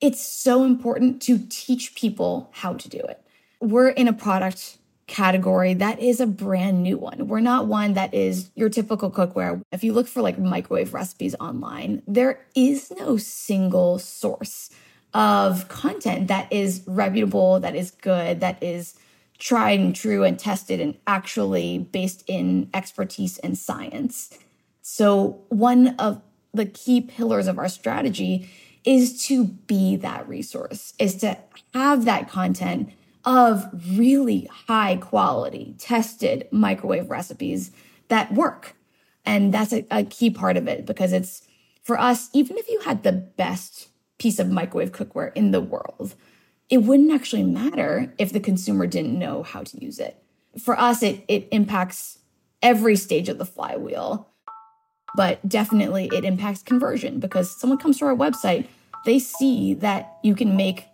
it's 0.00 0.20
so 0.20 0.64
important 0.64 1.22
to 1.22 1.38
teach 1.48 1.94
people 1.94 2.50
how 2.52 2.74
to 2.74 2.88
do 2.88 2.98
it. 2.98 3.20
We're 3.60 3.88
in 3.88 4.08
a 4.08 4.12
product 4.12 4.78
category 5.08 5.74
that 5.74 5.98
is 5.98 6.20
a 6.20 6.26
brand 6.26 6.82
new 6.82 6.96
one. 6.96 7.26
We're 7.26 7.40
not 7.40 7.66
one 7.66 7.94
that 7.94 8.14
is 8.14 8.50
your 8.54 8.68
typical 8.68 9.10
cookware. 9.10 9.60
If 9.72 9.82
you 9.82 9.92
look 9.92 10.06
for 10.06 10.22
like 10.22 10.38
microwave 10.38 10.94
recipes 10.94 11.34
online, 11.40 12.02
there 12.06 12.46
is 12.54 12.92
no 12.92 13.16
single 13.16 13.98
source 13.98 14.70
of 15.14 15.66
content 15.68 16.28
that 16.28 16.52
is 16.52 16.82
reputable, 16.86 17.58
that 17.60 17.74
is 17.74 17.90
good, 17.90 18.40
that 18.40 18.62
is 18.62 18.94
tried 19.38 19.80
and 19.80 19.96
true 19.96 20.24
and 20.24 20.38
tested 20.38 20.80
and 20.80 20.96
actually 21.06 21.78
based 21.78 22.22
in 22.26 22.68
expertise 22.74 23.38
and 23.38 23.56
science. 23.56 24.36
So, 24.82 25.40
one 25.48 25.96
of 25.96 26.20
the 26.52 26.66
key 26.66 27.00
pillars 27.00 27.46
of 27.46 27.58
our 27.58 27.68
strategy 27.68 28.48
is 28.84 29.26
to 29.26 29.44
be 29.44 29.96
that 29.96 30.28
resource, 30.28 30.94
is 30.98 31.16
to 31.16 31.38
have 31.74 32.04
that 32.04 32.28
content 32.28 32.90
of 33.24 33.68
really 33.96 34.48
high 34.66 34.96
quality, 34.96 35.74
tested 35.78 36.48
microwave 36.50 37.10
recipes 37.10 37.70
that 38.08 38.32
work. 38.32 38.74
And 39.24 39.52
that's 39.52 39.72
a, 39.72 39.86
a, 39.90 40.04
key 40.04 40.30
part 40.30 40.56
of 40.56 40.66
it 40.68 40.86
because 40.86 41.12
it's 41.12 41.46
for 41.82 41.98
us, 41.98 42.30
even 42.32 42.56
if 42.56 42.68
you 42.68 42.80
had 42.80 43.02
the 43.02 43.12
best 43.12 43.88
piece 44.18 44.38
of 44.38 44.50
microwave 44.50 44.92
cookware 44.92 45.32
in 45.34 45.50
the 45.50 45.60
world, 45.60 46.14
it 46.70 46.78
wouldn't 46.78 47.12
actually 47.12 47.42
matter 47.42 48.12
if 48.18 48.32
the 48.32 48.40
consumer 48.40 48.86
didn't 48.86 49.18
know 49.18 49.42
how 49.42 49.62
to 49.62 49.82
use 49.82 49.98
it. 49.98 50.22
For 50.58 50.78
us, 50.78 51.02
it, 51.02 51.24
it 51.28 51.48
impacts 51.50 52.18
every 52.62 52.96
stage 52.96 53.28
of 53.28 53.38
the 53.38 53.46
flywheel, 53.46 54.28
but 55.14 55.46
definitely 55.48 56.10
it 56.12 56.24
impacts 56.24 56.62
conversion 56.62 57.20
because 57.20 57.58
someone 57.58 57.78
comes 57.78 57.98
to 57.98 58.06
our 58.06 58.16
website, 58.16 58.66
they 59.04 59.18
see 59.18 59.74
that 59.74 60.18
you 60.22 60.34
can 60.34 60.56
make 60.56 60.86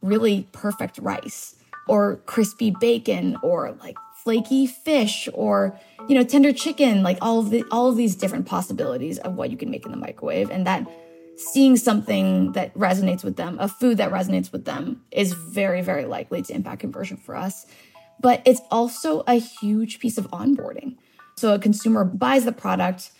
really 0.00 0.48
perfect 0.52 0.98
rice 0.98 1.56
or 1.88 2.16
crispy 2.26 2.74
bacon 2.80 3.36
or 3.42 3.72
like 3.80 3.96
flaky 4.22 4.66
fish 4.66 5.28
or 5.34 5.78
you 6.08 6.14
know 6.14 6.22
tender 6.22 6.52
chicken 6.52 7.02
like 7.02 7.18
all 7.20 7.40
of 7.40 7.50
the 7.50 7.64
all 7.72 7.88
of 7.88 7.96
these 7.96 8.14
different 8.14 8.46
possibilities 8.46 9.18
of 9.18 9.34
what 9.34 9.50
you 9.50 9.56
can 9.56 9.70
make 9.70 9.84
in 9.84 9.90
the 9.90 9.96
microwave 9.96 10.50
and 10.50 10.66
that 10.66 10.86
seeing 11.36 11.76
something 11.76 12.52
that 12.52 12.74
resonates 12.74 13.24
with 13.24 13.36
them, 13.36 13.56
a 13.58 13.68
food 13.68 13.98
that 13.98 14.10
resonates 14.10 14.52
with 14.52 14.64
them, 14.64 15.02
is 15.10 15.32
very, 15.32 15.82
very 15.82 16.04
likely 16.04 16.42
to 16.42 16.54
impact 16.54 16.80
conversion 16.80 17.16
for 17.16 17.36
us. 17.36 17.66
But 18.20 18.42
it's 18.44 18.60
also 18.70 19.24
a 19.26 19.34
huge 19.34 19.98
piece 19.98 20.18
of 20.18 20.30
onboarding. 20.30 20.96
So 21.36 21.54
a 21.54 21.58
consumer 21.58 22.04
buys 22.04 22.44
the 22.44 22.52
product. 22.52 23.10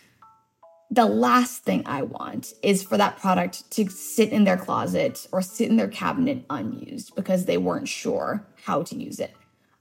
The 0.92 1.06
last 1.06 1.64
thing 1.64 1.84
I 1.86 2.02
want 2.02 2.52
is 2.62 2.82
for 2.82 2.98
that 2.98 3.18
product 3.18 3.70
to 3.70 3.88
sit 3.88 4.28
in 4.28 4.44
their 4.44 4.58
closet 4.58 5.26
or 5.32 5.40
sit 5.40 5.70
in 5.70 5.78
their 5.78 5.88
cabinet 5.88 6.44
unused 6.50 7.14
because 7.14 7.46
they 7.46 7.56
weren't 7.56 7.88
sure 7.88 8.46
how 8.64 8.82
to 8.82 8.94
use 8.94 9.18
it. 9.18 9.32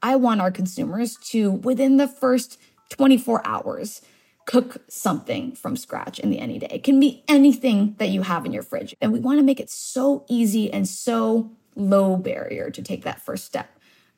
I 0.02 0.16
want 0.16 0.40
our 0.40 0.52
consumers 0.52 1.18
to, 1.32 1.52
within 1.52 1.98
the 1.98 2.08
first 2.08 2.58
24 2.92 3.46
hours, 3.46 4.02
cook 4.46 4.78
something 4.88 5.52
from 5.52 5.76
scratch 5.76 6.18
in 6.18 6.30
the 6.30 6.40
Anyday. 6.40 6.70
It 6.72 6.86
can 6.86 6.98
be 6.98 7.26
anything 7.28 7.96
that 7.98 8.08
you 8.08 8.22
have 8.22 8.46
in 8.46 8.54
your 8.54 8.64
fridge. 8.64 8.96
And 9.02 9.12
we 9.12 9.20
want 9.20 9.38
to 9.38 9.44
make 9.44 9.60
it 9.60 9.70
so 9.70 10.24
easy 10.30 10.72
and 10.72 10.88
so 10.88 11.52
low 11.76 12.16
barrier 12.16 12.70
to 12.70 12.82
take 12.82 13.04
that 13.04 13.22
first 13.22 13.44
step 13.44 13.70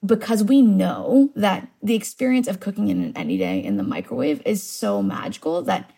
because 0.06 0.44
we 0.44 0.62
know 0.62 1.32
that 1.36 1.68
the 1.82 1.96
experience 1.96 2.48
of 2.48 2.60
cooking 2.60 2.90
in 2.90 3.02
an 3.02 3.18
Anyday 3.18 3.64
in 3.64 3.78
the 3.78 3.84
microwave 3.84 4.44
is 4.46 4.62
so 4.62 5.02
magical 5.02 5.64
that 5.64 5.90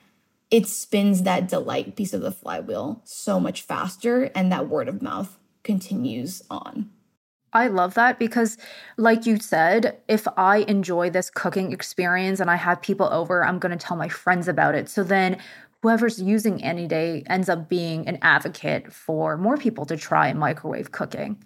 it 0.51 0.67
spins 0.67 1.23
that 1.23 1.47
delight 1.47 1.95
piece 1.95 2.13
of 2.13 2.21
the 2.21 2.31
flywheel 2.31 3.01
so 3.03 3.39
much 3.39 3.61
faster 3.61 4.25
and 4.35 4.51
that 4.51 4.69
word 4.69 4.87
of 4.87 5.01
mouth 5.01 5.37
continues 5.63 6.43
on. 6.49 6.91
I 7.51 7.67
love 7.67 7.93
that 7.93 8.19
because, 8.19 8.57
like 8.97 9.25
you 9.25 9.39
said, 9.39 9.97
if 10.09 10.27
I 10.35 10.57
enjoy 10.67 11.09
this 11.09 11.29
cooking 11.29 11.71
experience 11.71 12.41
and 12.41 12.51
I 12.51 12.57
have 12.57 12.81
people 12.81 13.07
over, 13.11 13.45
I'm 13.45 13.59
going 13.59 13.77
to 13.77 13.83
tell 13.83 13.95
my 13.95 14.09
friends 14.09 14.49
about 14.49 14.75
it. 14.75 14.89
So 14.89 15.03
then 15.03 15.37
whoever's 15.81 16.21
using 16.21 16.61
Anyday 16.61 17.23
ends 17.27 17.47
up 17.47 17.69
being 17.69 18.07
an 18.09 18.19
advocate 18.21 18.91
for 18.91 19.37
more 19.37 19.55
people 19.55 19.85
to 19.85 19.95
try 19.95 20.33
microwave 20.33 20.91
cooking. 20.91 21.37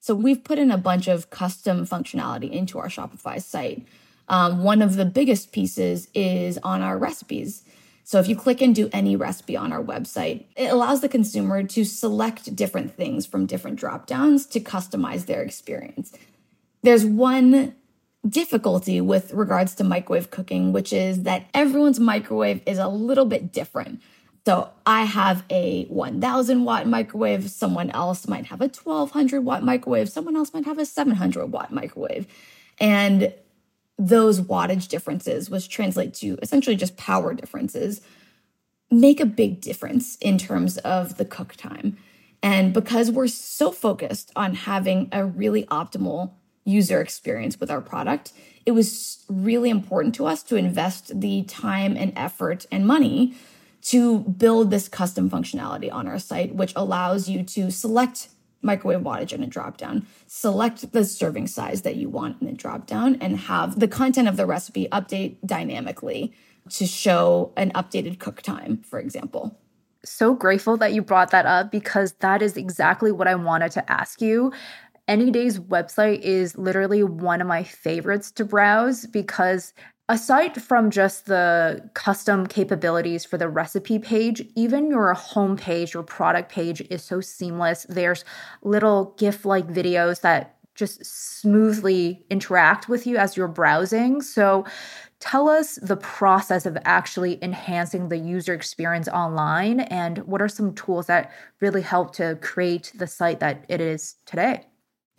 So 0.00 0.14
we've 0.14 0.42
put 0.42 0.58
in 0.58 0.72
a 0.72 0.76
bunch 0.76 1.06
of 1.06 1.30
custom 1.30 1.86
functionality 1.86 2.50
into 2.50 2.78
our 2.78 2.88
Shopify 2.88 3.40
site. 3.40 3.86
Um, 4.28 4.64
one 4.64 4.82
of 4.82 4.96
the 4.96 5.04
biggest 5.04 5.52
pieces 5.52 6.08
is 6.14 6.58
on 6.64 6.82
our 6.82 6.98
recipes. 6.98 7.62
So 8.04 8.20
if 8.20 8.28
you 8.28 8.36
click 8.36 8.60
and 8.60 8.74
do 8.74 8.90
any 8.92 9.16
recipe 9.16 9.56
on 9.56 9.72
our 9.72 9.82
website, 9.82 10.44
it 10.56 10.70
allows 10.70 11.00
the 11.00 11.08
consumer 11.08 11.62
to 11.62 11.84
select 11.84 12.54
different 12.54 12.94
things 12.94 13.24
from 13.24 13.46
different 13.46 13.78
drop 13.78 14.06
downs 14.06 14.46
to 14.48 14.60
customize 14.60 15.24
their 15.24 15.42
experience. 15.42 16.12
There's 16.82 17.06
one 17.06 17.74
difficulty 18.28 19.00
with 19.00 19.32
regards 19.32 19.74
to 19.76 19.84
microwave 19.84 20.30
cooking, 20.30 20.72
which 20.72 20.92
is 20.92 21.22
that 21.22 21.46
everyone's 21.54 21.98
microwave 21.98 22.60
is 22.66 22.78
a 22.78 22.88
little 22.88 23.24
bit 23.24 23.52
different. 23.52 24.02
So 24.46 24.70
I 24.84 25.04
have 25.04 25.42
a 25.48 25.84
1000 25.86 26.64
watt 26.64 26.86
microwave, 26.86 27.50
someone 27.50 27.90
else 27.90 28.28
might 28.28 28.46
have 28.46 28.60
a 28.60 28.68
1200 28.68 29.40
watt 29.40 29.62
microwave, 29.62 30.10
someone 30.10 30.36
else 30.36 30.52
might 30.52 30.66
have 30.66 30.78
a 30.78 30.84
700 30.84 31.46
watt 31.46 31.72
microwave. 31.72 32.26
And 32.78 33.32
those 33.98 34.40
wattage 34.40 34.88
differences, 34.88 35.48
which 35.48 35.68
translate 35.68 36.14
to 36.14 36.38
essentially 36.42 36.76
just 36.76 36.96
power 36.96 37.34
differences, 37.34 38.00
make 38.90 39.20
a 39.20 39.26
big 39.26 39.60
difference 39.60 40.16
in 40.16 40.38
terms 40.38 40.78
of 40.78 41.16
the 41.16 41.24
cook 41.24 41.54
time. 41.56 41.96
And 42.42 42.72
because 42.72 43.10
we're 43.10 43.28
so 43.28 43.72
focused 43.72 44.30
on 44.36 44.54
having 44.54 45.08
a 45.12 45.24
really 45.24 45.64
optimal 45.66 46.32
user 46.64 47.00
experience 47.00 47.60
with 47.60 47.70
our 47.70 47.80
product, 47.80 48.32
it 48.66 48.72
was 48.72 49.24
really 49.28 49.70
important 49.70 50.14
to 50.16 50.26
us 50.26 50.42
to 50.44 50.56
invest 50.56 51.20
the 51.20 51.42
time 51.44 51.96
and 51.96 52.12
effort 52.16 52.66
and 52.70 52.86
money 52.86 53.34
to 53.82 54.20
build 54.20 54.70
this 54.70 54.88
custom 54.88 55.28
functionality 55.28 55.92
on 55.92 56.08
our 56.08 56.18
site, 56.18 56.54
which 56.54 56.72
allows 56.74 57.28
you 57.28 57.42
to 57.42 57.70
select 57.70 58.28
microwave 58.64 59.00
wattage 59.00 59.32
in 59.32 59.42
a 59.42 59.46
drop 59.46 59.76
down. 59.76 60.06
Select 60.26 60.92
the 60.92 61.04
serving 61.04 61.46
size 61.46 61.82
that 61.82 61.96
you 61.96 62.08
want 62.08 62.40
in 62.40 62.46
the 62.46 62.52
drop 62.52 62.86
down 62.86 63.16
and 63.20 63.36
have 63.38 63.78
the 63.78 63.88
content 63.88 64.26
of 64.26 64.36
the 64.36 64.46
recipe 64.46 64.88
update 64.90 65.36
dynamically 65.44 66.32
to 66.70 66.86
show 66.86 67.52
an 67.56 67.70
updated 67.72 68.18
cook 68.18 68.42
time, 68.42 68.78
for 68.78 68.98
example. 68.98 69.58
So 70.04 70.34
grateful 70.34 70.76
that 70.78 70.92
you 70.92 71.02
brought 71.02 71.30
that 71.30 71.46
up 71.46 71.70
because 71.70 72.12
that 72.14 72.42
is 72.42 72.56
exactly 72.56 73.12
what 73.12 73.28
I 73.28 73.34
wanted 73.34 73.72
to 73.72 73.92
ask 73.92 74.20
you. 74.20 74.52
Anyday's 75.06 75.58
website 75.58 76.20
is 76.20 76.56
literally 76.56 77.02
one 77.02 77.40
of 77.40 77.46
my 77.46 77.62
favorites 77.62 78.30
to 78.32 78.44
browse 78.44 79.06
because 79.06 79.74
Aside 80.06 80.62
from 80.62 80.90
just 80.90 81.26
the 81.26 81.88
custom 81.94 82.46
capabilities 82.46 83.24
for 83.24 83.38
the 83.38 83.48
recipe 83.48 83.98
page, 83.98 84.46
even 84.54 84.90
your 84.90 85.14
homepage, 85.14 85.94
your 85.94 86.02
product 86.02 86.52
page 86.52 86.82
is 86.90 87.02
so 87.02 87.22
seamless. 87.22 87.86
There's 87.88 88.22
little 88.62 89.14
GIF 89.16 89.46
like 89.46 89.66
videos 89.66 90.20
that 90.20 90.56
just 90.74 91.06
smoothly 91.06 92.26
interact 92.28 92.86
with 92.86 93.06
you 93.06 93.16
as 93.16 93.34
you're 93.36 93.48
browsing. 93.48 94.20
So, 94.20 94.66
tell 95.20 95.48
us 95.48 95.78
the 95.80 95.96
process 95.96 96.66
of 96.66 96.76
actually 96.84 97.42
enhancing 97.42 98.08
the 98.08 98.18
user 98.18 98.52
experience 98.52 99.08
online 99.08 99.80
and 99.80 100.18
what 100.18 100.42
are 100.42 100.48
some 100.48 100.74
tools 100.74 101.06
that 101.06 101.32
really 101.60 101.80
help 101.80 102.14
to 102.16 102.36
create 102.42 102.92
the 102.94 103.06
site 103.06 103.40
that 103.40 103.64
it 103.70 103.80
is 103.80 104.16
today. 104.26 104.66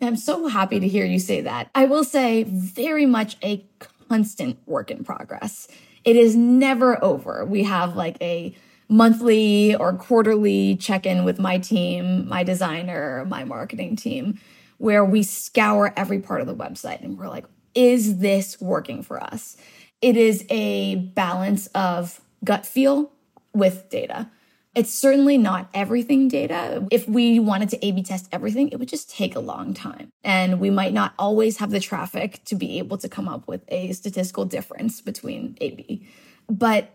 I'm 0.00 0.16
so 0.16 0.46
happy 0.46 0.78
to 0.78 0.86
hear 0.86 1.06
you 1.06 1.18
say 1.18 1.40
that. 1.40 1.70
I 1.74 1.86
will 1.86 2.04
say, 2.04 2.44
very 2.44 3.06
much 3.06 3.36
a 3.42 3.66
constant 4.08 4.58
work 4.66 4.90
in 4.90 5.04
progress. 5.04 5.68
It 6.04 6.16
is 6.16 6.36
never 6.36 7.02
over. 7.02 7.44
We 7.44 7.64
have 7.64 7.96
like 7.96 8.16
a 8.20 8.54
monthly 8.88 9.74
or 9.74 9.92
quarterly 9.94 10.76
check 10.76 11.06
in 11.06 11.24
with 11.24 11.38
my 11.38 11.58
team, 11.58 12.28
my 12.28 12.44
designer, 12.44 13.24
my 13.26 13.44
marketing 13.44 13.96
team, 13.96 14.38
where 14.78 15.04
we 15.04 15.22
scour 15.22 15.92
every 15.96 16.20
part 16.20 16.40
of 16.40 16.46
the 16.46 16.54
website 16.54 17.02
and 17.02 17.18
we're 17.18 17.28
like, 17.28 17.46
is 17.74 18.18
this 18.18 18.60
working 18.60 19.02
for 19.02 19.22
us? 19.22 19.56
It 20.00 20.16
is 20.16 20.44
a 20.50 20.96
balance 20.96 21.66
of 21.68 22.20
gut 22.44 22.64
feel 22.64 23.10
with 23.52 23.88
data. 23.90 24.30
It's 24.76 24.92
certainly 24.92 25.38
not 25.38 25.70
everything 25.72 26.28
data. 26.28 26.86
If 26.90 27.08
we 27.08 27.40
wanted 27.40 27.70
to 27.70 27.84
A 27.84 27.92
B 27.92 28.02
test 28.02 28.28
everything, 28.30 28.68
it 28.68 28.76
would 28.76 28.88
just 28.88 29.08
take 29.08 29.34
a 29.34 29.40
long 29.40 29.72
time. 29.72 30.10
And 30.22 30.60
we 30.60 30.68
might 30.68 30.92
not 30.92 31.14
always 31.18 31.56
have 31.56 31.70
the 31.70 31.80
traffic 31.80 32.44
to 32.44 32.54
be 32.54 32.78
able 32.78 32.98
to 32.98 33.08
come 33.08 33.26
up 33.26 33.48
with 33.48 33.62
a 33.68 33.92
statistical 33.92 34.44
difference 34.44 35.00
between 35.00 35.56
A 35.62 35.70
B. 35.70 36.06
But 36.50 36.90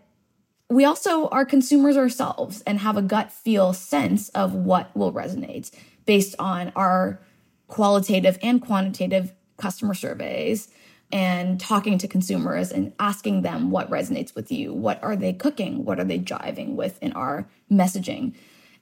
we 0.70 0.84
also 0.84 1.26
are 1.28 1.44
consumers 1.44 1.96
ourselves 1.96 2.62
and 2.68 2.78
have 2.78 2.96
a 2.96 3.02
gut 3.02 3.32
feel 3.32 3.72
sense 3.72 4.28
of 4.28 4.54
what 4.54 4.96
will 4.96 5.12
resonate 5.12 5.72
based 6.06 6.36
on 6.38 6.72
our 6.76 7.20
qualitative 7.66 8.38
and 8.42 8.62
quantitative 8.62 9.32
customer 9.56 9.94
surveys 9.94 10.68
and 11.12 11.60
talking 11.60 11.98
to 11.98 12.08
consumers 12.08 12.72
and 12.72 12.92
asking 12.98 13.42
them 13.42 13.70
what 13.70 13.90
resonates 13.90 14.34
with 14.34 14.50
you. 14.50 14.72
What 14.72 15.02
are 15.04 15.14
they 15.14 15.34
cooking? 15.34 15.84
What 15.84 16.00
are 16.00 16.04
they 16.04 16.18
driving 16.18 16.74
with 16.74 17.00
in 17.02 17.12
our 17.12 17.46
messaging? 17.70 18.34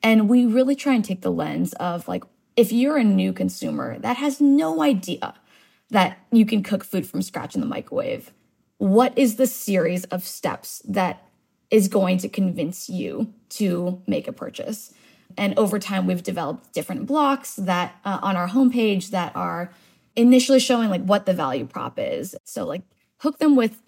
And 0.03 0.29
we 0.29 0.47
really 0.47 0.77
try 0.77 0.95
and 0.95 1.05
take 1.05 1.23
the 1.23 1.33
lens 1.33 1.73
of 1.75 2.07
like, 2.07 2.25
if 2.57 2.73
you're 2.73 2.97
a 2.97 3.05
new 3.05 3.33
consumer 3.33 3.99
that 3.99 4.17
has 4.17 4.41
no 4.41 4.81
idea 4.83 5.35
that 5.91 6.19
you 6.31 6.47
can 6.47 6.63
cook 6.63 6.85
food 6.85 7.07
from 7.07 7.23
scratch 7.23 7.55
in 7.55 7.61
the 7.61 7.67
microwave. 7.67 8.33
What 8.79 9.17
is 9.19 9.37
the 9.37 9.47
series 9.47 10.05
of 10.05 10.27
steps 10.27 10.83
that 10.89 11.27
is 11.71 11.89
going 11.89 12.19
to 12.19 12.29
convince 12.29 12.89
you 12.89 13.33
to 13.51 14.01
make 14.07 14.29
a 14.29 14.33
purchase? 14.33 14.95
And 15.37 15.57
over 15.59 15.79
time, 15.79 16.07
we've 16.07 16.23
developed 16.23 16.73
different 16.73 17.07
blocks 17.07 17.57
that 17.57 17.97
uh, 18.05 18.19
on 18.23 18.37
our 18.37 18.49
homepage 18.49 19.11
that 19.11 19.35
are 19.37 19.73
initially 20.21 20.61
showing 20.61 20.91
like 20.91 21.03
what 21.03 21.27
the 21.27 21.35
value 21.35 21.67
prop 21.67 21.99
is. 21.99 22.37
So, 22.45 22.65
like, 22.65 22.83
hook 23.19 23.39
them 23.39 23.57
with 23.57 23.81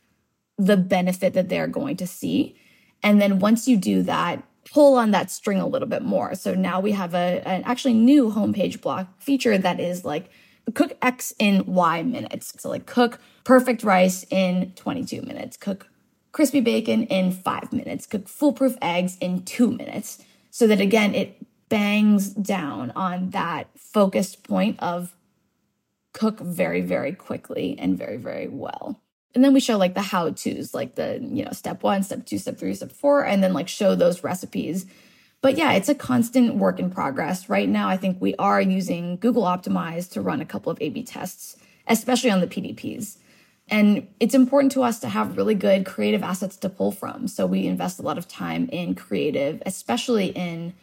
the 0.58 0.76
benefit 0.76 1.34
that 1.34 1.48
they're 1.48 1.66
going 1.66 1.96
to 1.96 2.06
see. 2.06 2.56
And 3.02 3.20
then 3.20 3.38
once 3.38 3.66
you 3.66 3.76
do 3.76 4.02
that, 4.02 4.42
pull 4.70 4.96
on 4.96 5.10
that 5.10 5.30
string 5.30 5.58
a 5.58 5.66
little 5.66 5.88
bit 5.88 6.02
more. 6.02 6.34
So 6.34 6.54
now 6.54 6.80
we 6.80 6.92
have 6.92 7.14
a, 7.14 7.42
an 7.46 7.62
actually 7.64 7.94
new 7.94 8.30
homepage 8.30 8.80
block 8.80 9.20
feature 9.20 9.58
that 9.58 9.80
is 9.80 10.04
like 10.04 10.30
cook 10.74 10.96
X 11.02 11.34
in 11.38 11.64
Y 11.66 12.02
minutes. 12.02 12.52
So 12.58 12.70
like 12.70 12.86
cook 12.86 13.18
perfect 13.44 13.82
rice 13.82 14.24
in 14.30 14.72
22 14.76 15.22
minutes, 15.22 15.56
cook 15.56 15.88
crispy 16.30 16.60
bacon 16.60 17.04
in 17.04 17.32
five 17.32 17.72
minutes, 17.72 18.06
cook 18.06 18.28
foolproof 18.28 18.76
eggs 18.80 19.18
in 19.20 19.44
two 19.44 19.70
minutes. 19.70 20.22
So 20.50 20.66
that 20.66 20.80
again, 20.80 21.14
it 21.14 21.44
bangs 21.68 22.28
down 22.30 22.92
on 22.94 23.30
that 23.30 23.68
focused 23.76 24.42
point 24.44 24.78
of 24.80 25.14
cook 26.12 26.40
very, 26.40 26.80
very 26.80 27.12
quickly 27.12 27.76
and 27.78 27.96
very, 27.96 28.16
very 28.16 28.48
well. 28.48 29.00
And 29.34 29.42
then 29.42 29.54
we 29.54 29.60
show 29.60 29.78
like 29.78 29.94
the 29.94 30.02
how 30.02 30.30
to's, 30.30 30.74
like 30.74 30.94
the, 30.94 31.18
you 31.22 31.44
know, 31.44 31.52
step 31.52 31.82
one, 31.82 32.02
step 32.02 32.26
two, 32.26 32.38
step 32.38 32.58
three, 32.58 32.74
step 32.74 32.92
four, 32.92 33.24
and 33.24 33.42
then 33.42 33.54
like 33.54 33.68
show 33.68 33.94
those 33.94 34.22
recipes. 34.22 34.86
But 35.40 35.56
yeah, 35.56 35.72
it's 35.72 35.88
a 35.88 35.94
constant 35.94 36.56
work 36.56 36.78
in 36.78 36.90
progress. 36.90 37.48
Right 37.48 37.68
now, 37.68 37.88
I 37.88 37.96
think 37.96 38.20
we 38.20 38.34
are 38.36 38.60
using 38.60 39.16
Google 39.16 39.44
Optimize 39.44 40.10
to 40.12 40.20
run 40.20 40.40
a 40.40 40.46
couple 40.46 40.70
of 40.70 40.78
A 40.80 40.90
B 40.90 41.02
tests, 41.02 41.56
especially 41.88 42.30
on 42.30 42.40
the 42.40 42.46
PDPs. 42.46 43.16
And 43.68 44.06
it's 44.20 44.34
important 44.34 44.72
to 44.72 44.82
us 44.82 45.00
to 45.00 45.08
have 45.08 45.36
really 45.36 45.54
good 45.54 45.86
creative 45.86 46.22
assets 46.22 46.56
to 46.58 46.68
pull 46.68 46.92
from. 46.92 47.26
So 47.26 47.46
we 47.46 47.66
invest 47.66 47.98
a 47.98 48.02
lot 48.02 48.18
of 48.18 48.28
time 48.28 48.68
in 48.68 48.94
creative, 48.94 49.62
especially 49.64 50.26
in, 50.26 50.74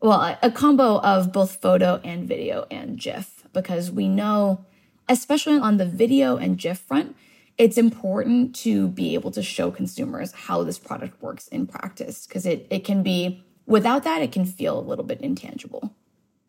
well, 0.00 0.36
a 0.42 0.50
combo 0.50 0.98
of 1.00 1.32
both 1.32 1.56
photo 1.62 2.00
and 2.02 2.26
video 2.26 2.66
and 2.70 2.98
GIF, 2.98 3.35
because 3.56 3.90
we 3.90 4.06
know, 4.06 4.64
especially 5.08 5.58
on 5.58 5.78
the 5.78 5.86
video 5.86 6.36
and 6.36 6.58
GIF 6.58 6.78
front, 6.78 7.16
it's 7.56 7.78
important 7.78 8.54
to 8.56 8.88
be 8.88 9.14
able 9.14 9.30
to 9.30 9.42
show 9.42 9.70
consumers 9.70 10.30
how 10.32 10.62
this 10.62 10.78
product 10.78 11.20
works 11.22 11.48
in 11.48 11.66
practice 11.66 12.26
because 12.26 12.44
it, 12.44 12.66
it 12.70 12.84
can 12.84 13.02
be 13.02 13.42
without 13.64 14.04
that 14.04 14.20
it 14.20 14.30
can 14.30 14.44
feel 14.44 14.78
a 14.78 14.80
little 14.80 15.06
bit 15.06 15.22
intangible. 15.22 15.94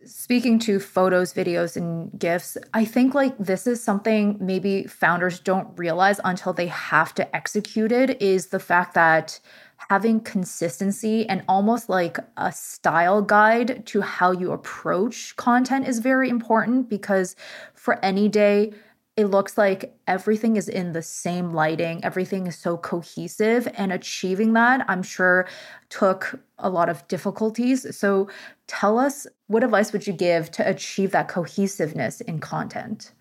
Speaking 0.05 0.59
to 0.59 0.79
photos 0.79 1.33
videos 1.33 1.75
and 1.75 2.17
gifs 2.17 2.57
i 2.73 2.85
think 2.85 3.13
like 3.13 3.37
this 3.37 3.67
is 3.67 3.83
something 3.83 4.37
maybe 4.39 4.83
founders 4.83 5.37
don't 5.39 5.67
realize 5.77 6.21
until 6.23 6.53
they 6.53 6.67
have 6.67 7.13
to 7.15 7.35
execute 7.35 7.91
it 7.91 8.21
is 8.21 8.47
the 8.47 8.59
fact 8.59 8.93
that 8.93 9.41
having 9.89 10.19
consistency 10.19 11.27
and 11.29 11.43
almost 11.47 11.87
like 11.87 12.17
a 12.35 12.51
style 12.51 13.21
guide 13.21 13.85
to 13.85 14.01
how 14.01 14.31
you 14.31 14.51
approach 14.51 15.35
content 15.37 15.87
is 15.87 15.99
very 15.99 16.29
important 16.29 16.89
because 16.89 17.35
for 17.73 18.03
Anyday 18.03 18.73
it 19.17 19.25
looks 19.25 19.57
like 19.57 19.97
everything 20.05 20.57
is 20.57 20.69
in 20.69 20.93
the 20.93 21.01
same 21.01 21.51
lighting, 21.51 22.03
everything 22.03 22.45
is 22.45 22.55
so 22.55 22.77
cohesive, 22.77 23.67
and 23.73 23.91
achieving 23.91 24.53
that, 24.53 24.85
I'm 24.87 25.01
sure, 25.01 25.47
took 25.89 26.39
a 26.59 26.69
lot 26.69 26.87
of 26.87 27.07
difficulties. 27.07 27.97
So, 27.97 28.29
tell 28.67 28.99
us 28.99 29.25
what 29.47 29.63
advice 29.63 29.91
would 29.91 30.05
you 30.05 30.13
give 30.13 30.51
to 30.51 30.69
achieve 30.69 31.11
that 31.11 31.29
cohesiveness 31.29 32.21
in 32.21 32.39
content? 32.39 33.11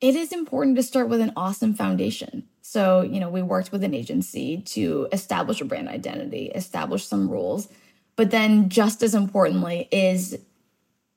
It 0.00 0.16
is 0.16 0.32
important 0.32 0.74
to 0.76 0.82
start 0.82 1.08
with 1.08 1.20
an 1.20 1.32
awesome 1.36 1.74
foundation. 1.74 2.48
So, 2.66 3.02
you 3.02 3.20
know, 3.20 3.28
we 3.28 3.42
worked 3.42 3.72
with 3.72 3.84
an 3.84 3.92
agency 3.92 4.62
to 4.68 5.06
establish 5.12 5.60
a 5.60 5.66
brand 5.66 5.86
identity, 5.86 6.46
establish 6.46 7.04
some 7.04 7.28
rules, 7.28 7.68
but 8.16 8.30
then 8.30 8.70
just 8.70 9.02
as 9.02 9.14
importantly 9.14 9.86
is 9.92 10.38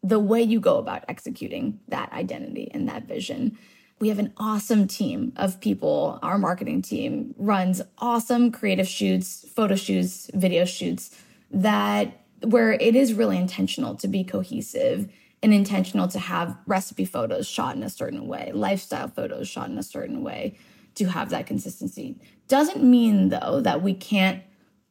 the 0.04 0.20
way 0.20 0.42
you 0.42 0.60
go 0.60 0.78
about 0.78 1.06
executing 1.08 1.80
that 1.88 2.12
identity 2.12 2.70
and 2.74 2.90
that 2.90 3.08
vision. 3.08 3.58
We 4.00 4.10
have 4.10 4.20
an 4.20 4.34
awesome 4.36 4.88
team 4.88 5.32
of 5.38 5.62
people. 5.62 6.20
Our 6.22 6.38
marketing 6.38 6.82
team 6.82 7.34
runs 7.38 7.82
awesome 7.98 8.52
creative 8.52 8.88
shoots, 8.88 9.46
photo 9.56 9.78
shoots, 9.78 10.30
video 10.34 10.66
shoots 10.66 11.16
that 11.50 12.26
where 12.44 12.74
it 12.74 12.94
is 12.94 13.14
really 13.14 13.38
intentional 13.38 13.96
to 13.96 14.10
be 14.10 14.26
cohesive 14.26 15.10
and 15.42 15.54
intentional 15.54 16.10
to 16.10 16.20
have 16.20 16.58
recipe 16.66 17.06
photos 17.06 17.48
shot 17.48 17.78
in 17.78 17.84
a 17.84 17.90
certain 17.90 18.28
way, 18.28 18.52
lifestyle 18.54 19.08
photos 19.08 19.48
shot 19.48 19.70
in 19.70 19.78
a 19.78 19.84
certain 19.84 20.24
way 20.24 20.58
to 20.98 21.06
have 21.06 21.30
that 21.30 21.48
consistency. 21.48 22.20
Doesn't 22.48 22.84
mean 22.84 23.30
though 23.30 23.62
that 23.62 23.82
we 23.82 23.94
can't 23.94 24.44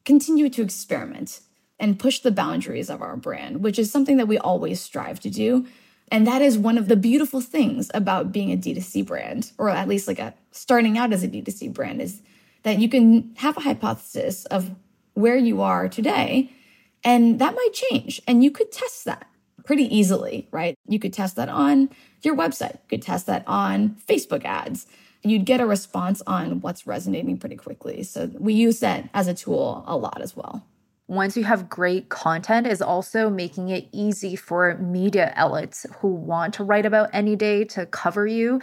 continue 0.05 0.49
to 0.51 0.62
experiment 0.62 1.40
and 1.79 1.99
push 1.99 2.21
the 2.21 2.31
boundaries 2.31 2.88
of 2.88 3.03
our 3.03 3.16
brand, 3.16 3.62
which 3.62 3.79
is 3.79 3.90
something 3.90 4.16
that 4.16 4.29
we 4.29 4.38
always 4.38 4.81
strive 4.81 5.21
to 5.21 5.31
do 5.31 5.66
and 6.11 6.27
that 6.27 6.42
is 6.42 6.57
one 6.57 6.79
of 6.79 6.88
the 6.88 6.97
beautiful 6.97 7.40
things 7.40 7.90
about 7.92 8.33
being 8.33 8.53
a 8.53 8.57
D2C 8.57 9.05
brand, 9.05 9.51
or 9.59 9.71
at 9.71 9.88
least 9.88 10.07
like 10.07 10.19
a 10.19 10.35
starting 10.53 10.97
out 10.97 11.12
as 11.12 11.25
a 11.25 11.29
D2C 11.29 11.73
brand, 11.73 12.01
is 12.01 12.23
that 12.62 12.79
you 12.79 12.88
can 12.88 13.35
have 13.37 13.57
a 13.57 13.61
hypothesis 13.61 14.45
of 14.47 14.71
where 15.14 15.37
you 15.37 15.62
are 15.62 15.88
today, 15.88 16.51
and 17.03 17.38
that 17.40 17.55
might 17.55 17.73
change. 17.73 18.23
And 18.29 18.45
you 18.45 18.51
could 18.51 18.71
test 18.71 19.05
that 19.07 19.27
pretty 19.64 19.85
easily, 19.95 20.47
right? 20.53 20.77
You 20.87 20.99
could 20.99 21.12
test 21.12 21.37
that 21.37 21.49
on 21.49 21.90
your 22.23 22.37
website, 22.37 22.75
you 22.75 22.88
could 22.88 23.03
test 23.03 23.27
that 23.27 23.42
on 23.47 23.97
Facebook 24.09 24.45
ads. 24.45 24.87
You'd 25.22 25.44
get 25.44 25.61
a 25.61 25.66
response 25.66 26.22
on 26.26 26.61
what's 26.61 26.87
resonating 26.87 27.38
pretty 27.38 27.57
quickly. 27.57 28.02
So 28.02 28.31
we 28.38 28.55
use 28.55 28.81
that 28.81 29.09
as 29.14 29.29
a 29.29 29.35
tool 29.35 29.85
a 29.87 29.96
lot 29.96 30.20
as 30.20 30.37
well. 30.37 30.64
Once 31.09 31.37
you 31.37 31.44
have 31.44 31.68
great 31.68 32.09
content 32.09 32.66
is 32.66 32.83
also 32.83 33.31
making 33.31 33.68
it 33.68 33.88
easy 33.92 34.35
for 34.35 34.76
media 34.79 35.33
outlets 35.37 35.87
who 36.00 36.09
want 36.09 36.52
to 36.52 36.64
write 36.64 36.85
about 36.85 37.09
Anyday 37.12 37.64
to 37.64 37.87
cover 37.87 38.26
you. 38.26 38.61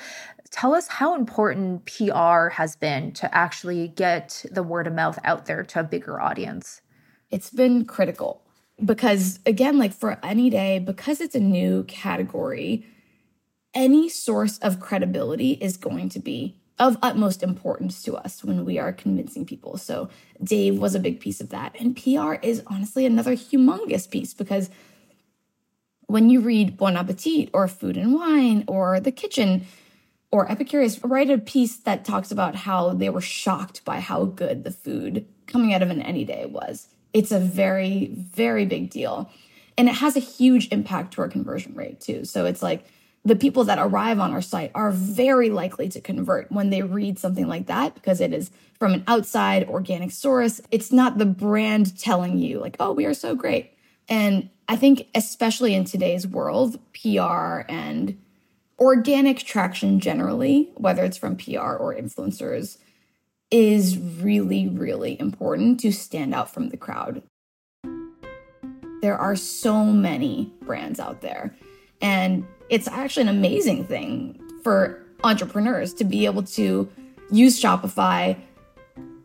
Tell 0.51 0.75
us 0.75 0.87
how 0.87 1.15
important 1.15 1.85
pr 1.85 2.49
has 2.49 2.75
been 2.75 3.13
to 3.13 3.33
actually 3.33 3.87
get 3.87 4.45
the 4.51 4.61
word 4.61 4.87
of 4.87 4.93
mouth 4.93 5.17
out 5.23 5.45
there 5.45 5.63
to 5.63 5.79
a 5.79 5.83
bigger 5.83 6.19
audience. 6.19 6.81
It's 7.31 7.49
been 7.49 7.85
critical 7.85 8.41
because 8.83 9.39
again 9.45 9.77
like 9.77 9.93
for 9.93 10.19
Anyday 10.21 10.79
because 10.79 11.21
it's 11.21 11.35
a 11.35 11.39
new 11.39 11.83
category 11.85 12.85
any 13.73 14.09
source 14.09 14.57
of 14.59 14.79
credibility 14.79 15.51
is 15.53 15.77
going 15.77 16.09
to 16.09 16.19
be 16.19 16.55
of 16.79 16.97
utmost 17.01 17.43
importance 17.43 18.01
to 18.03 18.15
us 18.15 18.43
when 18.43 18.65
we 18.65 18.79
are 18.79 18.91
convincing 18.91 19.45
people. 19.45 19.77
So 19.77 20.09
Dave 20.43 20.79
was 20.79 20.95
a 20.95 20.99
big 20.99 21.19
piece 21.19 21.39
of 21.39 21.49
that. 21.49 21.75
And 21.79 21.95
PR 21.95 22.33
is 22.41 22.63
honestly 22.67 23.05
another 23.05 23.36
humongous 23.36 24.09
piece 24.09 24.33
because 24.33 24.69
when 26.07 26.29
you 26.29 26.41
read 26.41 26.77
Bon 26.77 26.97
Appetit 26.97 27.49
or 27.53 27.67
Food 27.67 27.95
and 27.95 28.13
Wine 28.13 28.63
or 28.67 28.99
The 28.99 29.12
Kitchen 29.12 29.65
or 30.31 30.47
Epicurious, 30.47 30.99
write 31.03 31.29
a 31.29 31.38
piece 31.38 31.77
that 31.77 32.05
talks 32.05 32.31
about 32.31 32.55
how 32.55 32.93
they 32.93 33.09
were 33.09 33.21
shocked 33.21 33.86
by 33.86 33.99
how 33.99 34.25
good 34.25 34.63
the 34.63 34.71
food 34.71 35.27
coming 35.45 35.73
out 35.73 35.83
of 35.83 35.89
an 35.89 36.01
Anyday 36.01 36.45
was. 36.45 36.88
It's 37.13 37.31
a 37.31 37.39
very, 37.39 38.07
very 38.13 38.65
big 38.65 38.89
deal. 38.89 39.29
And 39.77 39.88
it 39.88 39.95
has 39.95 40.15
a 40.15 40.19
huge 40.19 40.71
impact 40.71 41.13
to 41.13 41.21
our 41.21 41.29
conversion 41.29 41.75
rate 41.75 42.01
too. 42.01 42.25
So 42.25 42.45
it's 42.45 42.63
like 42.63 42.86
the 43.25 43.36
people 43.36 43.63
that 43.63 43.79
arrive 43.79 44.19
on 44.19 44.33
our 44.33 44.41
site 44.41 44.71
are 44.75 44.91
very 44.91 45.49
likely 45.49 45.88
to 45.89 46.01
convert 46.01 46.51
when 46.51 46.69
they 46.69 46.81
read 46.81 47.17
something 47.17 47.47
like 47.47 47.67
that 47.67 47.95
because 47.95 48.19
it 48.19 48.33
is 48.33 48.51
from 48.77 48.93
an 48.93 49.03
outside 49.07 49.67
organic 49.69 50.12
source. 50.12 50.59
It's 50.71 50.91
not 50.91 51.17
the 51.17 51.25
brand 51.25 51.97
telling 51.97 52.38
you, 52.38 52.59
like, 52.59 52.75
oh, 52.79 52.91
we 52.91 53.05
are 53.05 53.13
so 53.13 53.33
great. 53.33 53.71
And 54.09 54.49
I 54.67 54.75
think, 54.75 55.07
especially 55.15 55.73
in 55.73 55.86
today's 55.86 56.27
world, 56.27 56.79
PR 56.93 57.62
and 57.69 58.17
organic 58.77 59.39
traction 59.39 60.01
generally, 60.01 60.71
whether 60.75 61.03
it's 61.03 61.17
from 61.17 61.38
PR 61.38 61.75
or 61.75 61.95
influencers, 61.95 62.77
is 63.51 63.97
really, 63.97 64.67
really 64.67 65.17
important 65.19 65.79
to 65.79 65.93
stand 65.93 66.33
out 66.33 66.53
from 66.53 66.69
the 66.69 66.77
crowd. 66.77 67.23
There 69.01 69.17
are 69.17 69.36
so 69.36 69.86
many 69.86 70.51
brands 70.62 70.99
out 70.99 71.21
there. 71.21 71.55
And 72.01 72.45
it's 72.73 72.88
actually 72.88 73.21
an 73.21 73.29
amazing 73.29 73.86
thing 73.86 74.41
for 74.63 74.99
entrepreneurs 75.23 75.93
to 75.93 76.03
be 76.03 76.25
able 76.25 76.41
to 76.41 76.89
use 77.29 77.62
Shopify, 77.62 78.36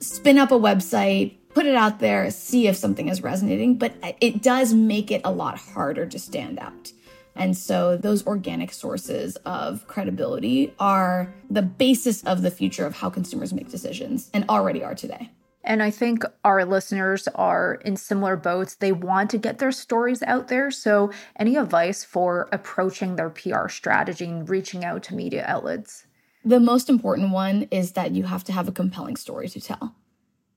spin 0.01 0.37
up 0.37 0.53
a 0.53 0.55
website, 0.55 1.35
put 1.55 1.65
it 1.65 1.75
out 1.75 1.99
there, 1.99 2.31
see 2.31 2.67
if 2.69 2.77
something 2.77 3.09
is 3.09 3.23
resonating, 3.23 3.77
but 3.77 3.95
it 4.21 4.43
does 4.43 4.75
make 4.75 5.11
it 5.11 5.23
a 5.25 5.33
lot 5.33 5.57
harder 5.57 6.05
to 6.05 6.19
stand 6.19 6.59
out. 6.59 6.93
And 7.37 7.57
so 7.57 7.97
those 7.97 8.27
organic 8.27 8.71
sources 8.71 9.37
of 9.47 9.87
credibility 9.87 10.75
are 10.79 11.33
the 11.49 11.63
basis 11.63 12.23
of 12.25 12.43
the 12.43 12.51
future 12.51 12.85
of 12.85 12.97
how 12.97 13.09
consumers 13.09 13.55
make 13.55 13.71
decisions 13.71 14.29
and 14.35 14.45
already 14.51 14.85
are 14.85 14.95
today. 14.95 15.31
And 15.69 15.83
I 15.83 15.91
think 15.91 16.25
our 16.45 16.65
listeners 16.65 17.29
are 17.35 17.75
in 17.85 17.99
similar 17.99 18.37
boats. 18.37 18.77
They 18.77 18.91
want 18.91 19.29
to 19.31 19.39
get 19.39 19.59
their 19.59 19.71
stories 19.71 20.23
out 20.23 20.49
there. 20.49 20.71
So, 20.71 21.13
any 21.37 21.57
advice 21.57 22.03
for 22.03 22.49
approaching 22.51 23.17
their 23.17 23.29
PR 23.29 23.69
strategy 23.69 24.25
and 24.25 24.49
reaching 24.49 24.83
out 24.83 25.03
to 25.05 25.15
media 25.15 25.45
outlets? 25.47 26.07
The 26.43 26.59
most 26.59 26.89
important 26.89 27.33
one 27.33 27.69
is 27.71 27.93
that 27.93 28.13
you 28.13 28.25
have 28.25 28.45
to 28.45 28.53
have 28.53 28.67
a 28.67 28.73
compelling 28.73 29.17
story 29.17 29.47
to 29.51 29.61
tell. 29.61 29.95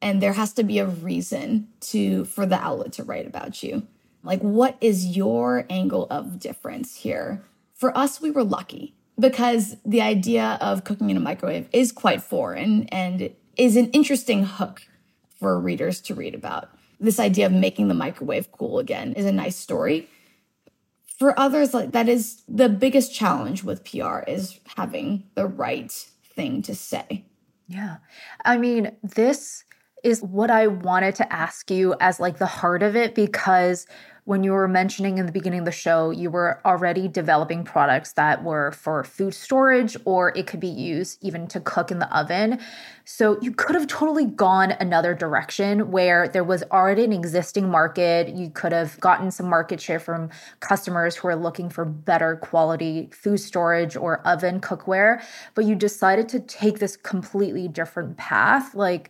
And 0.02 0.22
there 0.22 0.32
has 0.32 0.54
to 0.54 0.64
be 0.64 0.80
a 0.80 0.88
reason 0.88 1.68
to 1.82 2.24
for 2.24 2.46
the 2.46 2.58
outlet 2.58 2.94
to 2.94 3.04
write 3.04 3.28
about 3.28 3.62
you. 3.62 3.86
Like 4.24 4.40
what 4.40 4.78
is 4.80 5.18
your 5.18 5.66
angle 5.70 6.08
of 6.10 6.40
difference 6.40 6.96
here? 6.96 7.44
For 7.76 7.96
us, 7.98 8.22
we 8.22 8.32
were 8.32 8.46
lucky 8.46 8.96
because 9.20 9.76
the 9.86 10.02
idea 10.02 10.58
of 10.62 10.86
cooking 10.86 11.10
in 11.10 11.18
a 11.18 11.20
microwave 11.20 11.68
is 11.74 11.92
quite 11.92 12.24
foreign 12.24 12.84
and 12.86 13.32
is 13.58 13.76
an 13.76 13.90
interesting 13.92 14.46
hook 14.46 14.84
for 15.42 15.60
readers 15.60 16.00
to 16.02 16.16
read 16.16 16.36
about. 16.36 16.70
This 17.00 17.20
idea 17.20 17.48
of 17.48 17.52
making 17.52 17.88
the 17.88 17.96
microwave 17.96 18.52
cool 18.52 18.78
again 18.78 19.14
is 19.14 19.26
a 19.26 19.32
nice 19.32 19.58
story. 19.58 20.08
For 21.18 21.38
others, 21.38 21.74
like 21.74 21.92
that 21.92 22.08
is 22.08 22.44
the 22.48 22.70
biggest 22.70 23.14
challenge 23.14 23.64
with 23.64 23.84
PR 23.84 24.20
is 24.28 24.60
having 24.78 25.24
the 25.34 25.48
right 25.48 25.92
thing 26.36 26.62
to 26.62 26.76
say. 26.76 27.26
Yeah. 27.68 27.98
I 28.46 28.58
mean, 28.58 28.96
this 29.02 29.66
is 30.04 30.22
what 30.22 30.52
I 30.52 30.68
wanted 30.68 31.16
to 31.16 31.34
ask 31.34 31.70
you 31.72 31.96
as 32.00 32.20
like 32.20 32.38
the 32.38 32.46
heart 32.46 32.84
of 32.84 32.96
it 32.96 33.16
because 33.16 33.88
when 34.32 34.46
you 34.46 34.54
were 34.54 34.66
mentioning 34.66 35.18
in 35.18 35.26
the 35.26 35.32
beginning 35.34 35.60
of 35.60 35.66
the 35.66 35.74
show, 35.74 36.10
you 36.10 36.30
were 36.30 36.62
already 36.64 37.10
developing 37.10 37.66
products 37.66 38.14
that 38.14 38.42
were 38.46 38.72
for 38.72 39.04
food 39.04 39.34
storage 39.34 39.98
or 40.06 40.32
it 40.38 40.48
could 40.48 40.62
be 40.62 40.70
used 40.70 41.22
even 41.22 41.48
to 41.48 41.60
cook 41.60 41.92
in 41.92 42.00
the 42.00 42.18
oven. 42.18 42.58
So 43.04 43.38
you 43.42 43.52
could 43.52 43.76
have 43.76 43.88
totally 43.88 44.24
gone 44.24 44.72
another 44.72 45.14
direction 45.14 45.92
where 45.92 46.30
there 46.30 46.46
was 46.46 46.64
already 46.72 47.04
an 47.04 47.12
existing 47.12 47.70
market. 47.70 48.30
You 48.30 48.50
could 48.50 48.72
have 48.72 48.98
gotten 49.02 49.32
some 49.32 49.50
market 49.50 49.82
share 49.82 50.00
from 50.00 50.30
customers 50.62 51.18
who 51.18 51.28
are 51.28 51.36
looking 51.36 51.70
for 51.70 51.84
better 51.84 52.38
quality 52.38 53.10
food 53.12 53.42
storage 53.42 53.98
or 53.98 54.26
oven 54.26 54.62
cookware, 54.62 55.22
but 55.56 55.66
you 55.66 55.76
decided 55.76 56.30
to 56.30 56.40
take 56.40 56.80
this 56.80 56.96
completely 56.96 57.68
different 57.68 58.16
path. 58.16 58.76
Like, 58.76 59.10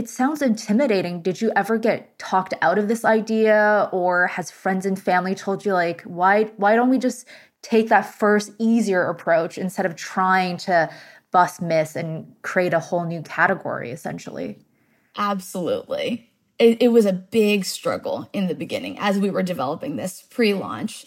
it 0.00 0.08
sounds 0.08 0.40
intimidating. 0.40 1.20
Did 1.20 1.42
you 1.42 1.52
ever 1.54 1.76
get 1.76 2.18
talked 2.18 2.54
out 2.62 2.78
of 2.78 2.88
this 2.88 3.04
idea 3.04 3.86
or 3.92 4.28
has 4.28 4.50
friends 4.50 4.86
and 4.86 4.98
family 4.98 5.34
told 5.34 5.66
you 5.66 5.74
like 5.74 6.00
why 6.04 6.44
why 6.56 6.74
don't 6.74 6.88
we 6.88 6.96
just 6.96 7.26
take 7.60 7.90
that 7.90 8.14
first 8.14 8.50
easier 8.58 9.04
approach 9.04 9.58
instead 9.58 9.84
of 9.84 9.94
trying 9.96 10.56
to 10.56 10.88
bust 11.32 11.60
miss 11.60 11.96
and 11.96 12.34
create 12.40 12.72
a 12.72 12.80
whole 12.80 13.04
new 13.04 13.20
category 13.20 13.90
essentially? 13.90 14.58
Absolutely. 15.18 16.32
It, 16.58 16.80
it 16.80 16.88
was 16.88 17.04
a 17.04 17.12
big 17.12 17.66
struggle 17.66 18.26
in 18.32 18.46
the 18.46 18.54
beginning 18.54 18.98
as 18.98 19.18
we 19.18 19.28
were 19.28 19.42
developing 19.42 19.96
this 19.96 20.22
pre-launch 20.30 21.04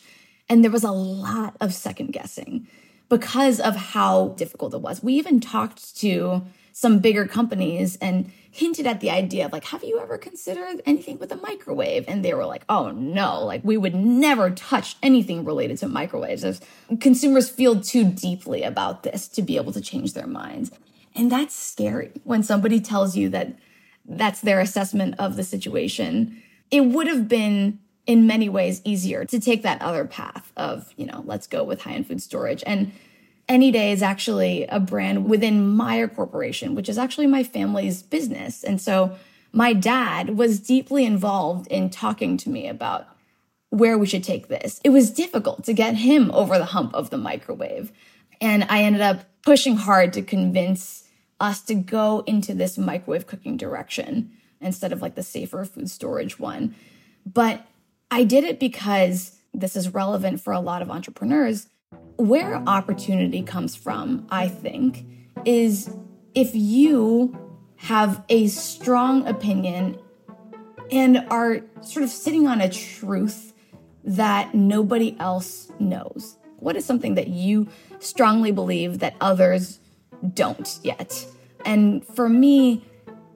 and 0.48 0.64
there 0.64 0.70
was 0.70 0.84
a 0.84 0.92
lot 0.92 1.58
of 1.60 1.74
second 1.74 2.14
guessing 2.14 2.68
because 3.10 3.60
of 3.60 3.76
how 3.76 4.30
difficult 4.38 4.76
it 4.76 4.82
was. 4.82 5.02
We 5.02 5.14
even 5.14 5.40
talked 5.40 5.98
to 5.98 6.44
some 6.74 7.00
bigger 7.00 7.26
companies 7.26 7.98
and 8.02 8.32
hinted 8.52 8.86
at 8.86 9.00
the 9.00 9.10
idea 9.10 9.46
of 9.46 9.52
like, 9.52 9.66
have 9.66 9.84
you 9.84 10.00
ever 10.00 10.18
considered 10.18 10.82
anything 10.86 11.18
with 11.20 11.32
a 11.32 11.38
microwave? 11.38 12.04
And 12.08 12.26
they 12.26 12.34
were 12.34 12.46
like, 12.46 12.64
oh 12.68 12.92
no, 12.92 13.46
like 13.46 13.64
we 13.64 13.78
would 13.78 13.96
never 13.96 14.50
touch 14.50 14.98
anything 15.02 15.46
related 15.46 15.78
to 15.80 15.88
microwaves. 15.88 16.44
As 16.44 16.62
consumers 17.00 17.50
feel 17.50 17.80
too 17.80 18.04
deeply 18.04 18.64
about 18.64 19.04
this 19.04 19.28
to 19.30 19.42
be 19.42 19.56
able 19.56 19.72
to 19.72 19.82
change 19.82 20.14
their 20.14 20.28
minds. 20.28 20.72
And 21.16 21.32
that's 21.32 21.56
scary 21.56 22.12
when 22.24 22.44
somebody 22.44 22.82
tells 22.82 23.16
you 23.16 23.30
that 23.30 23.56
that's 24.06 24.42
their 24.42 24.60
assessment 24.60 25.16
of 25.20 25.36
the 25.36 25.44
situation. 25.44 26.42
It 26.72 26.82
would 26.82 27.08
have 27.08 27.28
been 27.28 27.80
in 28.06 28.28
many 28.28 28.50
ways 28.50 28.82
easier 28.84 29.26
to 29.26 29.40
take 29.40 29.62
that 29.64 29.82
other 29.82 30.06
path 30.06 30.52
of, 30.58 30.94
you 30.98 31.06
know, 31.06 31.24
let's 31.26 31.48
go 31.48 31.64
with 31.64 31.82
high 31.84 31.94
end 31.94 32.08
food 32.08 32.22
storage. 32.22 32.64
And 32.66 32.92
Anyday 33.50 33.92
is 33.92 34.02
actually 34.02 34.66
a 34.68 34.80
brand 34.80 35.30
within 35.30 35.68
Meyer 35.68 36.08
Corporation, 36.08 36.76
which 36.76 36.88
is 36.88 36.98
actually 36.98 37.28
my 37.28 37.44
family's 37.44 38.02
business. 38.02 38.64
And 38.64 38.82
so 38.82 39.18
my 39.52 39.74
dad 39.74 40.38
was 40.38 40.60
deeply 40.60 41.06
involved 41.06 41.68
in 41.68 41.90
talking 41.90 42.38
to 42.38 42.50
me 42.50 42.68
about 42.68 43.08
where 43.70 43.98
we 43.98 44.06
should 44.06 44.24
take 44.24 44.48
this. 44.48 44.80
It 44.84 44.90
was 44.90 45.12
difficult 45.12 45.64
to 45.66 45.74
get 45.74 45.96
him 45.96 46.32
over 46.32 46.58
the 46.58 46.66
hump 46.66 46.94
of 46.94 47.10
the 47.10 47.18
microwave. 47.18 47.92
And 48.40 48.66
I 48.70 48.84
ended 48.84 49.02
up 49.02 49.26
pushing 49.44 49.76
hard 49.76 50.14
to 50.14 50.22
convince 50.22 51.04
us 51.40 51.62
to 51.64 51.76
go 51.76 52.24
into 52.26 52.54
this 52.54 52.78
microwave 52.78 53.28
cooking 53.28 53.58
direction 53.58 54.32
instead 54.62 54.94
of 54.94 55.02
like 55.02 55.16
the 55.16 55.24
safer 55.24 55.66
food 55.66 55.90
storage 55.90 56.40
one. 56.40 56.76
But 57.26 57.66
I 58.10 58.24
did 58.24 58.44
it 58.44 58.60
because 58.60 59.38
this 59.54 59.76
is 59.76 59.94
relevant 59.94 60.40
for 60.40 60.54
a 60.54 60.60
lot 60.60 60.82
of 60.82 60.90
entrepreneurs 60.90 61.68
where 62.18 62.56
opportunity 62.68 63.42
comes 63.42 63.76
from, 63.76 64.26
I 64.30 64.48
think, 64.48 65.06
is 65.46 65.94
if 66.36 66.52
you 66.54 67.38
have 67.78 68.24
a 68.30 68.48
strong 68.48 69.28
opinion 69.28 70.00
and 70.92 71.26
are 71.30 71.62
sort 71.82 72.04
of 72.04 72.10
sitting 72.10 72.48
on 72.48 72.62
a 72.62 72.70
truth 72.70 73.54
that 74.04 74.54
nobody 74.54 75.16
else 75.20 75.72
knows. 75.80 76.38
What 76.58 76.76
is 76.76 76.86
something 76.86 77.16
that 77.16 77.28
you 77.28 77.68
strongly 78.00 78.52
believe 78.52 79.00
that 79.00 79.16
others 79.20 79.80
don't 80.34 80.80
yet? 80.84 81.26
And 81.66 82.06
for 82.06 82.30
me, 82.30 82.86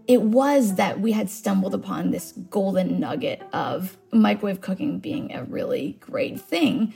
it 0.08 0.22
was 0.22 0.76
that 0.76 1.02
we 1.02 1.12
had 1.12 1.30
stumbled 1.30 1.74
upon 1.74 2.12
this 2.12 2.32
golden 2.50 3.00
nugget 3.00 3.41
of 3.52 3.98
microwave 4.12 4.62
cooking 4.62 5.00
being 5.00 5.34
a 5.34 5.43
really 5.43 5.98
great 6.00 6.39
thing 6.39 6.93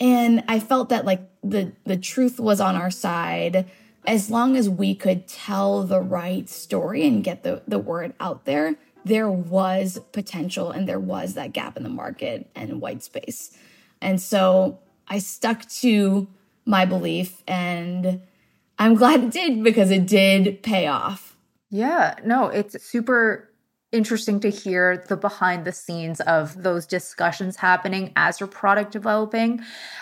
and 0.00 0.42
I 0.48 0.58
felt 0.58 0.88
that 0.88 1.04
like 1.04 1.20
the 1.44 1.72
the 1.84 1.96
truth 1.96 2.40
was 2.40 2.60
on 2.60 2.74
our 2.74 2.90
side 2.90 3.70
as 4.06 4.30
long 4.30 4.56
as 4.56 4.68
we 4.68 4.94
could 4.94 5.26
tell 5.28 5.82
the 5.84 6.00
right 6.00 6.48
story 6.48 7.06
and 7.06 7.22
get 7.22 7.42
the, 7.42 7.62
the 7.68 7.78
word 7.78 8.14
out 8.18 8.44
there, 8.44 8.76
there 9.04 9.30
was 9.30 10.00
potential 10.12 10.70
and 10.70 10.88
there 10.88 11.00
was 11.00 11.34
that 11.34 11.52
gap 11.52 11.76
in 11.76 11.82
the 11.82 11.88
market 11.88 12.48
and 12.54 12.80
white 12.80 13.02
space. 13.02 13.56
And 14.00 14.20
so 14.20 14.78
I 15.08 15.18
stuck 15.18 15.68
to 15.80 16.28
my 16.64 16.84
belief 16.84 17.42
and 17.46 18.22
I'm 18.78 18.94
glad 18.94 19.24
it 19.24 19.30
did 19.30 19.62
because 19.62 19.90
it 19.90 20.06
did 20.06 20.62
pay 20.62 20.86
off. 20.86 21.36
Yeah, 21.70 22.14
no, 22.24 22.48
it's 22.48 22.82
super 22.82 23.49
interesting 23.92 24.38
to 24.40 24.50
hear 24.50 25.04
the 25.08 25.16
behind 25.16 25.64
the 25.64 25.72
scenes 25.72 26.20
of 26.20 26.62
those 26.62 26.86
discussions 26.86 27.56
happening 27.56 28.12
as 28.14 28.38
your 28.38 28.46
product 28.46 28.92
developing. 28.92 29.60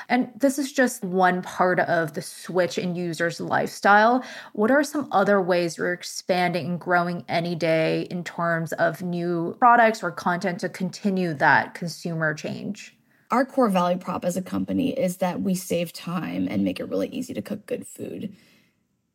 And 0.08 0.30
this 0.36 0.58
is 0.58 0.72
just 0.72 1.02
one 1.02 1.40
part 1.40 1.80
of 1.80 2.12
the 2.12 2.20
switch 2.20 2.76
in 2.76 2.94
users' 2.94 3.40
lifestyle. 3.40 4.24
What 4.52 4.70
are 4.70 4.84
some 4.84 5.08
other 5.10 5.40
ways 5.40 5.78
you're 5.78 5.92
expanding 5.92 6.66
and 6.66 6.80
growing 6.80 7.24
Anyday 7.28 8.02
in 8.10 8.24
terms 8.24 8.72
of 8.74 9.02
new 9.02 9.56
products 9.58 10.02
or 10.02 10.10
content 10.10 10.60
to 10.60 10.68
continue 10.68 11.32
that 11.34 11.74
consumer 11.74 12.34
change? 12.34 12.94
Our 13.30 13.44
core 13.44 13.68
value 13.68 13.98
prop 13.98 14.24
as 14.24 14.36
a 14.36 14.42
company 14.42 14.90
is 14.90 15.18
that 15.18 15.42
we 15.42 15.54
save 15.54 15.92
time 15.92 16.46
and 16.50 16.64
make 16.64 16.80
it 16.80 16.88
really 16.88 17.08
easy 17.08 17.34
to 17.34 17.42
cook 17.42 17.66
good 17.66 17.86
food. 17.86 18.34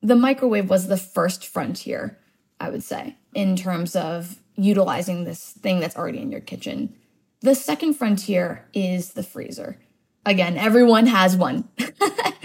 The 0.02 0.16
microwave 0.16 0.70
was 0.70 0.88
the 0.88 0.98
first 0.98 1.48
frontier, 1.48 2.20
I 2.60 2.70
would 2.70 2.84
say, 2.84 3.18
in 3.34 3.56
terms 3.56 3.96
of 3.96 4.43
utilizing 4.56 5.24
this 5.24 5.52
thing 5.52 5.80
that's 5.80 5.96
already 5.96 6.20
in 6.20 6.32
your 6.32 6.42
kitchen. 6.42 6.94
The 7.42 7.56
second 7.56 7.96
frontier 7.96 8.66
is 8.74 9.14
the 9.14 9.24
freezer. 9.24 9.78
Again, 10.26 10.58
everyone 10.58 11.08
has 11.08 11.36
one, 11.36 11.68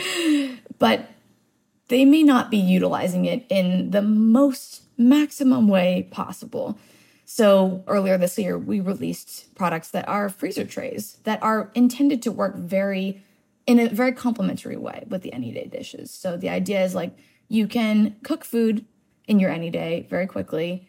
but 0.78 1.08
they 1.88 2.04
may 2.04 2.22
not 2.22 2.50
be 2.50 2.56
utilizing 2.56 3.24
it 3.24 3.46
in 3.48 3.92
the 3.92 4.02
most 4.02 4.82
maximum 4.96 5.68
way 5.68 6.08
possible. 6.10 6.76
So 7.24 7.84
earlier 7.86 8.18
this 8.18 8.38
year, 8.38 8.58
we 8.58 8.80
released 8.80 9.54
products 9.54 9.90
that 9.90 10.08
are 10.08 10.28
freezer 10.28 10.64
trays 10.64 11.18
that 11.24 11.42
are 11.42 11.70
intended 11.74 12.22
to 12.22 12.32
work 12.32 12.56
very 12.56 13.22
in 13.66 13.78
a 13.78 13.88
very 13.90 14.12
complementary 14.12 14.78
way 14.78 15.04
with 15.08 15.22
the 15.22 15.32
Anyday 15.32 15.68
dishes. 15.68 16.10
So 16.10 16.36
the 16.36 16.48
idea 16.48 16.82
is 16.82 16.94
like 16.94 17.16
you 17.48 17.68
can 17.68 18.16
cook 18.22 18.44
food 18.44 18.86
in 19.26 19.38
your 19.38 19.50
Anyday 19.50 20.06
very 20.08 20.26
quickly 20.26 20.88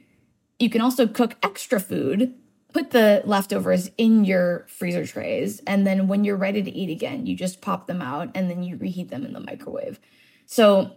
you 0.59 0.69
can 0.69 0.81
also 0.81 1.07
cook 1.07 1.35
extra 1.41 1.79
food, 1.79 2.33
put 2.73 2.91
the 2.91 3.21
leftovers 3.25 3.89
in 3.97 4.25
your 4.25 4.65
freezer 4.67 5.05
trays, 5.05 5.61
and 5.65 5.87
then 5.87 6.07
when 6.07 6.23
you're 6.23 6.35
ready 6.35 6.61
to 6.61 6.71
eat 6.71 6.89
again, 6.89 7.25
you 7.25 7.35
just 7.35 7.61
pop 7.61 7.87
them 7.87 8.01
out 8.01 8.29
and 8.35 8.49
then 8.49 8.61
you 8.61 8.77
reheat 8.77 9.09
them 9.09 9.25
in 9.25 9.33
the 9.33 9.39
microwave. 9.39 9.99
So, 10.45 10.91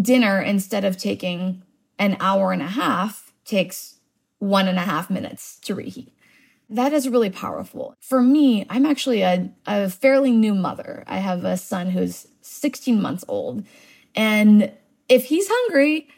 dinner, 0.00 0.40
instead 0.40 0.84
of 0.84 0.96
taking 0.96 1.62
an 1.98 2.16
hour 2.20 2.52
and 2.52 2.62
a 2.62 2.68
half, 2.68 3.32
takes 3.44 3.96
one 4.38 4.68
and 4.68 4.78
a 4.78 4.82
half 4.82 5.10
minutes 5.10 5.58
to 5.60 5.74
reheat. 5.74 6.12
That 6.68 6.92
is 6.92 7.08
really 7.08 7.30
powerful. 7.30 7.94
For 8.00 8.22
me, 8.22 8.64
I'm 8.70 8.86
actually 8.86 9.22
a, 9.22 9.50
a 9.66 9.90
fairly 9.90 10.30
new 10.30 10.54
mother. 10.54 11.04
I 11.06 11.18
have 11.18 11.44
a 11.44 11.56
son 11.56 11.90
who's 11.90 12.28
16 12.42 13.02
months 13.02 13.24
old. 13.26 13.66
And 14.14 14.72
if 15.08 15.24
he's 15.24 15.48
hungry, 15.50 16.08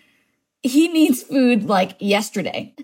he 0.62 0.88
needs 0.88 1.22
food 1.22 1.64
like 1.64 1.96
yesterday. 1.98 2.74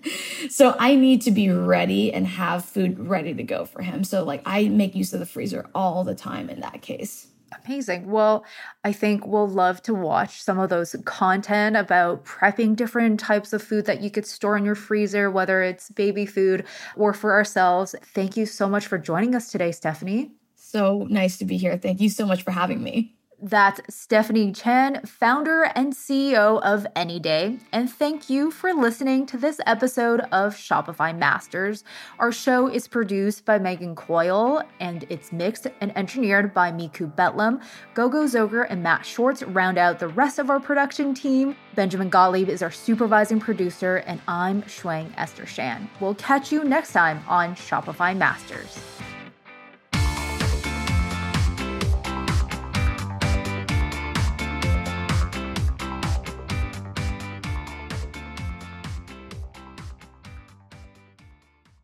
So 0.50 0.74
I 0.78 0.94
need 0.96 1.22
to 1.22 1.30
be 1.30 1.50
ready 1.50 2.12
and 2.12 2.26
have 2.26 2.64
food 2.64 2.98
ready 2.98 3.34
to 3.34 3.42
go 3.42 3.64
for 3.64 3.82
him. 3.82 4.02
So 4.04 4.24
like 4.24 4.42
I 4.44 4.68
make 4.68 4.94
use 4.94 5.12
of 5.12 5.20
the 5.20 5.26
freezer 5.26 5.68
all 5.74 6.04
the 6.04 6.14
time 6.14 6.50
in 6.50 6.60
that 6.60 6.82
case. 6.82 7.28
Amazing. 7.64 8.10
Well, 8.10 8.44
I 8.84 8.92
think 8.92 9.26
we'll 9.26 9.48
love 9.48 9.82
to 9.84 9.94
watch 9.94 10.42
some 10.42 10.58
of 10.58 10.68
those 10.68 10.94
content 11.04 11.76
about 11.76 12.24
prepping 12.24 12.76
different 12.76 13.20
types 13.20 13.52
of 13.52 13.62
food 13.62 13.86
that 13.86 14.02
you 14.02 14.10
could 14.10 14.26
store 14.26 14.56
in 14.56 14.64
your 14.64 14.74
freezer, 14.74 15.30
whether 15.30 15.62
it's 15.62 15.88
baby 15.90 16.26
food 16.26 16.66
or 16.96 17.14
for 17.14 17.32
ourselves. 17.32 17.94
Thank 18.02 18.36
you 18.36 18.44
so 18.44 18.68
much 18.68 18.86
for 18.86 18.98
joining 18.98 19.34
us 19.34 19.50
today, 19.50 19.72
Stephanie. 19.72 20.32
So 20.56 21.06
nice 21.08 21.38
to 21.38 21.46
be 21.46 21.56
here. 21.56 21.78
Thank 21.78 22.00
you 22.00 22.10
so 22.10 22.26
much 22.26 22.42
for 22.42 22.50
having 22.50 22.82
me. 22.82 23.17
That's 23.40 23.80
Stephanie 23.88 24.50
Chen, 24.50 25.00
founder 25.06 25.70
and 25.76 25.92
CEO 25.92 26.60
of 26.60 26.84
Anyday. 26.96 27.58
And 27.70 27.88
thank 27.88 28.28
you 28.28 28.50
for 28.50 28.74
listening 28.74 29.26
to 29.26 29.36
this 29.38 29.60
episode 29.64 30.22
of 30.32 30.56
Shopify 30.56 31.16
Masters. 31.16 31.84
Our 32.18 32.32
show 32.32 32.66
is 32.66 32.88
produced 32.88 33.44
by 33.44 33.60
Megan 33.60 33.94
Coyle 33.94 34.64
and 34.80 35.06
it's 35.08 35.30
mixed 35.30 35.68
and 35.80 35.96
engineered 35.96 36.52
by 36.52 36.72
Miku 36.72 37.14
Betlam. 37.14 37.62
Gogo 37.94 38.24
Zoger 38.24 38.66
and 38.68 38.82
Matt 38.82 39.06
Schwartz 39.06 39.44
round 39.44 39.78
out 39.78 40.00
the 40.00 40.08
rest 40.08 40.40
of 40.40 40.50
our 40.50 40.58
production 40.58 41.14
team. 41.14 41.54
Benjamin 41.76 42.10
Gottlieb 42.10 42.48
is 42.48 42.60
our 42.60 42.72
supervising 42.72 43.38
producer, 43.38 43.98
and 43.98 44.20
I'm 44.26 44.62
Shuang 44.62 45.12
Esther 45.16 45.46
Shan. 45.46 45.88
We'll 46.00 46.16
catch 46.16 46.50
you 46.50 46.64
next 46.64 46.92
time 46.92 47.22
on 47.28 47.54
Shopify 47.54 48.16
Masters. 48.16 48.80